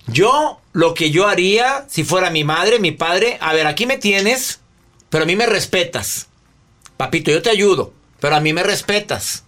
Yo, 0.08 0.60
lo 0.74 0.94
que 0.96 1.12
yo 1.12 1.28
haría, 1.28 1.86
si 1.88 2.04
fuera 2.04 2.32
mi 2.32 2.44
madre, 2.44 2.80
mi 2.80 2.92
padre, 2.92 3.38
a 3.40 3.54
ver, 3.54 3.68
aquí 3.68 3.86
me 3.86 3.98
tienes, 3.98 4.60
pero 5.10 5.24
a 5.24 5.28
mí 5.28 5.36
me 5.36 5.46
respetas. 5.46 6.28
Papito, 6.98 7.30
yo 7.32 7.42
te 7.42 7.50
ayudo, 7.52 7.94
pero 8.20 8.36
a 8.36 8.40
mí 8.40 8.52
me 8.54 8.64
respetas. 8.64 9.44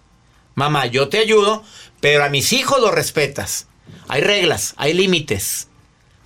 Mamá, 0.55 0.86
yo 0.86 1.09
te 1.09 1.18
ayudo, 1.18 1.64
pero 2.04 2.26
a 2.26 2.30
mis 2.30 2.51
hijos 2.51 2.82
los 2.82 2.93
respetas. 2.93 3.68
Hay 4.10 4.20
reglas, 4.20 4.74
hay 4.76 4.93
límites. 4.93 5.70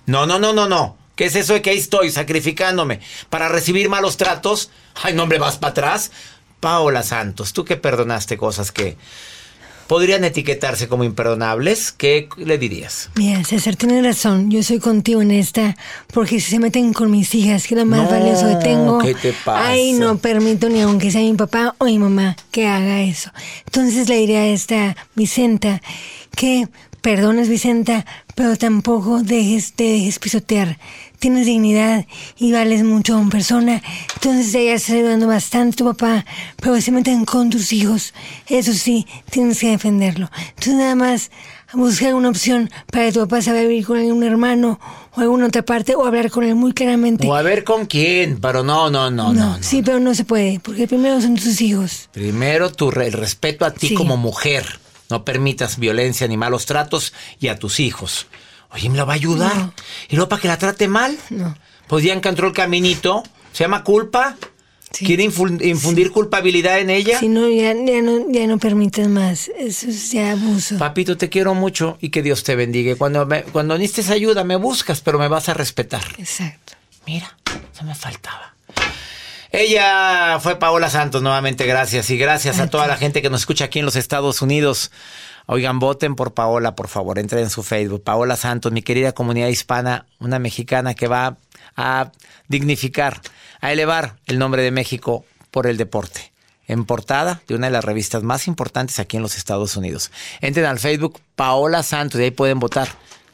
No, 0.06 0.26
no, 0.26 0.40
no, 0.40 0.52
no, 0.52 0.68
no. 0.68 0.98
¿Qué 1.14 1.26
es 1.26 1.36
eso 1.36 1.52
de 1.52 1.62
que 1.62 1.70
ahí 1.70 1.78
estoy 1.78 2.10
sacrificándome 2.10 2.98
para 3.30 3.48
recibir 3.48 3.88
malos 3.88 4.16
tratos? 4.16 4.72
Ay, 5.00 5.14
no, 5.14 5.22
hombre, 5.22 5.38
vas 5.38 5.56
para 5.56 5.70
atrás. 5.70 6.10
Paola 6.58 7.04
Santos, 7.04 7.52
tú 7.52 7.64
que 7.64 7.76
perdonaste 7.76 8.36
cosas 8.36 8.72
que 8.72 8.96
podrían 9.88 10.22
etiquetarse 10.22 10.86
como 10.86 11.02
imperdonables, 11.02 11.90
¿qué 11.92 12.28
le 12.36 12.58
dirías? 12.58 13.10
Mira, 13.16 13.42
César, 13.42 13.74
tienes 13.74 14.04
razón. 14.04 14.50
Yo 14.50 14.62
soy 14.62 14.78
contigo 14.78 15.22
en 15.22 15.30
esta. 15.32 15.76
Porque 16.12 16.38
si 16.40 16.50
se 16.50 16.58
meten 16.60 16.92
con 16.92 17.10
mis 17.10 17.34
hijas, 17.34 17.66
que 17.66 17.74
es 17.74 17.80
lo 17.80 17.86
más 17.86 18.04
No, 18.04 18.10
valioso 18.10 18.46
que 18.46 18.64
tengo. 18.64 18.98
¿qué 18.98 19.14
te 19.14 19.32
pasa? 19.32 19.68
Ay, 19.70 19.92
no 19.92 20.18
permito 20.18 20.68
ni 20.68 20.80
aunque 20.82 21.10
sea 21.10 21.22
mi 21.22 21.32
papá 21.34 21.74
o 21.78 21.86
mi 21.86 21.98
mamá 21.98 22.36
que 22.50 22.66
haga 22.68 23.00
eso. 23.00 23.30
Entonces 23.64 24.08
le 24.08 24.18
diría 24.18 24.40
a 24.40 24.46
esta 24.46 24.96
Vicenta 25.16 25.80
que 26.36 26.68
perdones, 27.00 27.48
Vicenta, 27.48 28.04
pero 28.34 28.56
tampoco 28.56 29.22
dejes, 29.22 29.72
te 29.72 29.84
dejes 29.84 30.18
pisotear. 30.18 30.78
Tienes 31.18 31.46
dignidad 31.46 32.06
y 32.38 32.52
vales 32.52 32.84
mucho 32.84 33.14
como 33.14 33.28
persona. 33.30 33.82
Entonces 34.14 34.54
ella 34.54 34.74
está 34.74 34.92
ayudando 34.94 35.26
bastante 35.26 35.74
a 35.74 35.76
tu 35.78 35.84
papá, 35.86 36.24
pero 36.60 36.80
se 36.80 36.92
meten 36.92 37.24
con 37.24 37.50
tus 37.50 37.72
hijos. 37.72 38.14
Eso 38.46 38.72
sí, 38.72 39.06
tienes 39.30 39.58
que 39.58 39.70
defenderlo. 39.70 40.30
Entonces 40.50 40.74
nada 40.74 40.94
más 40.94 41.30
busca 41.72 42.06
alguna 42.06 42.28
opción 42.30 42.70
para 42.92 43.06
que 43.06 43.12
tu 43.12 43.20
papá 43.20 43.42
se 43.42 43.50
vaya 43.50 43.62
a 43.62 43.66
vivir 43.66 43.84
con 43.84 43.98
algún 43.98 44.22
hermano 44.22 44.78
o 45.16 45.20
alguna 45.20 45.46
otra 45.46 45.62
parte 45.62 45.94
o 45.96 46.06
hablar 46.06 46.30
con 46.30 46.44
él 46.44 46.54
muy 46.54 46.72
claramente. 46.72 47.26
O 47.26 47.34
a 47.34 47.42
ver 47.42 47.64
con 47.64 47.86
quién, 47.86 48.40
pero 48.40 48.62
no, 48.62 48.88
no, 48.88 49.10
no, 49.10 49.32
no. 49.32 49.56
no. 49.56 49.62
Sí, 49.62 49.82
pero 49.84 49.98
no 49.98 50.14
se 50.14 50.24
puede, 50.24 50.60
porque 50.60 50.86
primero 50.86 51.20
son 51.20 51.34
tus 51.34 51.60
hijos. 51.60 52.08
Primero, 52.12 52.70
tu 52.70 52.90
re- 52.92 53.08
el 53.08 53.12
respeto 53.12 53.64
a 53.64 53.72
ti 53.72 53.88
Sí. 53.88 53.94
como 53.94 54.16
mujer. 54.16 54.78
No 55.10 55.24
permitas 55.24 55.78
violencia 55.78 56.28
ni 56.28 56.36
malos 56.36 56.66
tratos 56.66 57.12
y 57.40 57.48
a 57.48 57.58
tus 57.58 57.80
hijos. 57.80 58.26
Oye, 58.70 58.88
¿me 58.90 58.96
la 58.96 59.04
va 59.04 59.14
a 59.14 59.16
ayudar? 59.16 59.56
No. 59.56 59.72
¿Y 60.08 60.16
luego 60.16 60.28
para 60.28 60.42
que 60.42 60.48
la 60.48 60.58
trate 60.58 60.88
mal? 60.88 61.16
No. 61.30 61.56
Pues 61.86 62.04
ya 62.04 62.12
encontró 62.12 62.48
el 62.48 62.52
caminito. 62.52 63.22
¿Se 63.52 63.64
llama 63.64 63.82
culpa? 63.82 64.36
¿Quiere 64.90 65.24
infu- 65.24 65.62
infundir 65.64 66.10
culpabilidad 66.12 66.78
en 66.78 66.88
ella? 66.90 67.18
Si 67.18 67.28
no 67.28 67.48
ya, 67.48 67.74
ya 67.74 68.00
no, 68.02 68.30
ya 68.30 68.46
no 68.46 68.58
permites 68.58 69.06
más. 69.08 69.48
Eso 69.58 69.88
es 69.88 70.12
ya 70.12 70.32
abuso. 70.32 70.78
Papito, 70.78 71.16
te 71.18 71.28
quiero 71.28 71.54
mucho 71.54 71.98
y 72.00 72.08
que 72.10 72.22
Dios 72.22 72.42
te 72.42 72.56
bendiga. 72.56 72.96
Cuando, 72.96 73.26
me- 73.26 73.42
cuando 73.42 73.76
necesites 73.76 74.10
ayuda, 74.10 74.44
me 74.44 74.56
buscas, 74.56 75.00
pero 75.00 75.18
me 75.18 75.28
vas 75.28 75.48
a 75.48 75.54
respetar. 75.54 76.02
Exacto. 76.18 76.74
Mira, 77.06 77.36
eso 77.74 77.84
me 77.84 77.94
faltaba. 77.94 78.54
Ella 79.50 80.38
fue 80.40 80.56
Paola 80.58 80.90
Santos, 80.90 81.22
nuevamente 81.22 81.64
gracias. 81.66 82.10
Y 82.10 82.18
gracias 82.18 82.60
a 82.60 82.68
toda 82.68 82.86
la 82.86 82.96
gente 82.96 83.22
que 83.22 83.30
nos 83.30 83.40
escucha 83.40 83.64
aquí 83.66 83.78
en 83.78 83.86
los 83.86 83.96
Estados 83.96 84.42
Unidos. 84.42 84.90
Oigan, 85.50 85.78
voten 85.78 86.14
por 86.14 86.34
Paola, 86.34 86.76
por 86.76 86.88
favor, 86.88 87.18
entren 87.18 87.44
en 87.44 87.48
su 87.48 87.62
Facebook. 87.62 88.04
Paola 88.04 88.36
Santos, 88.36 88.70
mi 88.70 88.82
querida 88.82 89.12
comunidad 89.12 89.48
hispana, 89.48 90.04
una 90.18 90.38
mexicana 90.38 90.92
que 90.92 91.08
va 91.08 91.38
a 91.74 92.12
dignificar, 92.48 93.22
a 93.62 93.72
elevar 93.72 94.16
el 94.26 94.38
nombre 94.38 94.60
de 94.60 94.70
México 94.70 95.24
por 95.50 95.66
el 95.66 95.78
deporte. 95.78 96.34
En 96.66 96.84
portada 96.84 97.40
de 97.48 97.54
una 97.54 97.68
de 97.68 97.72
las 97.72 97.82
revistas 97.82 98.22
más 98.22 98.46
importantes 98.46 98.98
aquí 98.98 99.16
en 99.16 99.22
los 99.22 99.38
Estados 99.38 99.74
Unidos. 99.74 100.10
Entren 100.42 100.66
al 100.66 100.78
Facebook 100.78 101.18
Paola 101.34 101.82
Santos 101.82 102.20
y 102.20 102.24
ahí 102.24 102.30
pueden 102.30 102.60
votar. 102.60 102.90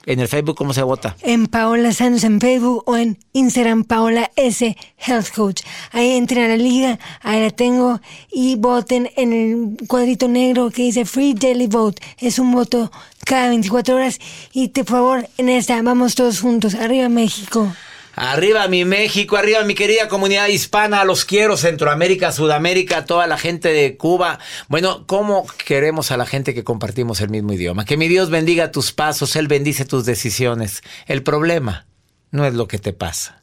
En 0.07 0.20
el 0.20 0.28
Facebook, 0.28 0.57
¿cómo 0.57 0.74
se 0.74 0.82
vota? 0.82 1.16
En 1.22 1.46
Paola 1.46 1.92
Santos 1.92 2.24
en 2.24 2.40
Facebook 2.40 2.82
o 2.86 2.96
en 2.96 3.18
Instagram 3.32 3.84
Paola 3.84 4.30
S 4.36 4.76
Health 4.98 5.30
Coach. 5.34 5.62
Ahí 5.92 6.12
entren 6.12 6.44
a 6.44 6.48
la 6.48 6.57
liga, 6.57 6.98
ahí 7.22 7.40
la 7.40 7.50
tengo 7.50 8.00
y 8.30 8.57
voten 8.57 9.11
en 9.16 9.32
el 9.32 9.86
cuadrito 9.86 10.28
negro 10.28 10.70
que 10.70 10.82
dice 10.82 11.05
Free 11.05 11.34
Daily 11.34 11.66
Vote. 11.66 12.02
Es 12.18 12.38
un 12.38 12.52
voto 12.52 12.92
cada 13.24 13.48
24 13.48 13.96
horas 13.96 14.18
y 14.52 14.68
por 14.68 14.84
favor 14.84 15.28
en 15.38 15.48
esta 15.48 15.80
vamos 15.80 16.14
todos 16.14 16.40
juntos. 16.40 16.74
Arriba 16.74 17.09
México. 17.09 17.72
Arriba 18.17 18.69
mi 18.69 18.85
México, 18.85 19.37
arriba 19.37 19.62
mi 19.65 19.75
querida 19.75 20.09
comunidad 20.09 20.49
hispana, 20.49 21.05
los 21.05 21.25
quiero, 21.25 21.57
Centroamérica, 21.57 22.33
Sudamérica, 22.33 23.05
toda 23.05 23.27
la 23.27 23.39
gente 23.39 23.69
de 23.71 23.97
Cuba. 23.97 24.39
Bueno, 24.69 25.07
¿cómo 25.07 25.47
queremos 25.65 26.11
a 26.11 26.17
la 26.17 26.27
gente 26.27 26.55
que 26.55 26.65
compartimos 26.65 27.21
el 27.21 27.31
mismo 27.31 27.53
idioma? 27.53 27.85
Que 27.85 27.97
mi 27.97 28.09
Dios 28.09 28.31
bendiga 28.31 28.71
tus 28.71 28.93
pasos, 28.93 29.37
Él 29.37 29.49
bendice 29.49 29.85
tus 29.85 30.05
decisiones. 30.05 30.83
El 31.07 31.23
problema 31.23 31.87
no 32.31 32.47
es 32.47 32.55
lo 32.55 32.69
que 32.69 32.79
te 32.79 32.93
pasa. 32.93 33.43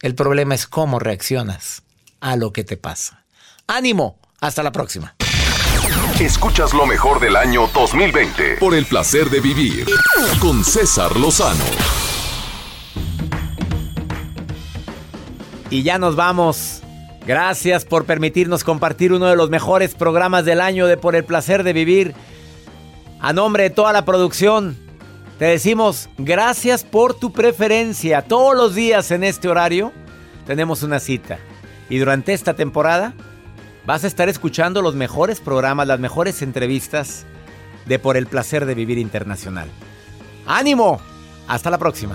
El 0.00 0.14
problema 0.14 0.54
es 0.54 0.66
cómo 0.66 0.98
reaccionas 0.98 1.82
a 2.20 2.36
lo 2.36 2.52
que 2.52 2.64
te 2.64 2.76
pasa. 2.76 3.24
Ánimo, 3.66 4.18
hasta 4.40 4.62
la 4.62 4.72
próxima. 4.72 5.14
Escuchas 6.20 6.74
lo 6.74 6.86
mejor 6.86 7.20
del 7.20 7.36
año 7.36 7.68
2020 7.74 8.56
por 8.58 8.74
el 8.74 8.86
placer 8.86 9.30
de 9.30 9.40
vivir 9.40 9.86
con 10.40 10.64
César 10.64 11.16
Lozano. 11.16 11.64
Y 15.74 15.82
ya 15.82 15.98
nos 15.98 16.14
vamos. 16.14 16.82
Gracias 17.26 17.84
por 17.84 18.04
permitirnos 18.04 18.62
compartir 18.62 19.12
uno 19.12 19.26
de 19.26 19.34
los 19.34 19.50
mejores 19.50 19.96
programas 19.96 20.44
del 20.44 20.60
año 20.60 20.86
de 20.86 20.96
Por 20.96 21.16
el 21.16 21.24
Placer 21.24 21.64
de 21.64 21.72
Vivir. 21.72 22.14
A 23.18 23.32
nombre 23.32 23.64
de 23.64 23.70
toda 23.70 23.92
la 23.92 24.04
producción, 24.04 24.76
te 25.36 25.46
decimos 25.46 26.08
gracias 26.16 26.84
por 26.84 27.14
tu 27.14 27.32
preferencia. 27.32 28.22
Todos 28.22 28.54
los 28.54 28.76
días 28.76 29.10
en 29.10 29.24
este 29.24 29.48
horario 29.48 29.90
tenemos 30.46 30.84
una 30.84 31.00
cita. 31.00 31.40
Y 31.90 31.98
durante 31.98 32.34
esta 32.34 32.54
temporada 32.54 33.12
vas 33.84 34.04
a 34.04 34.06
estar 34.06 34.28
escuchando 34.28 34.80
los 34.80 34.94
mejores 34.94 35.40
programas, 35.40 35.88
las 35.88 35.98
mejores 35.98 36.40
entrevistas 36.40 37.26
de 37.86 37.98
Por 37.98 38.16
el 38.16 38.28
Placer 38.28 38.64
de 38.64 38.76
Vivir 38.76 38.98
Internacional. 38.98 39.68
¡Ánimo! 40.46 41.00
Hasta 41.48 41.68
la 41.68 41.78
próxima. 41.78 42.14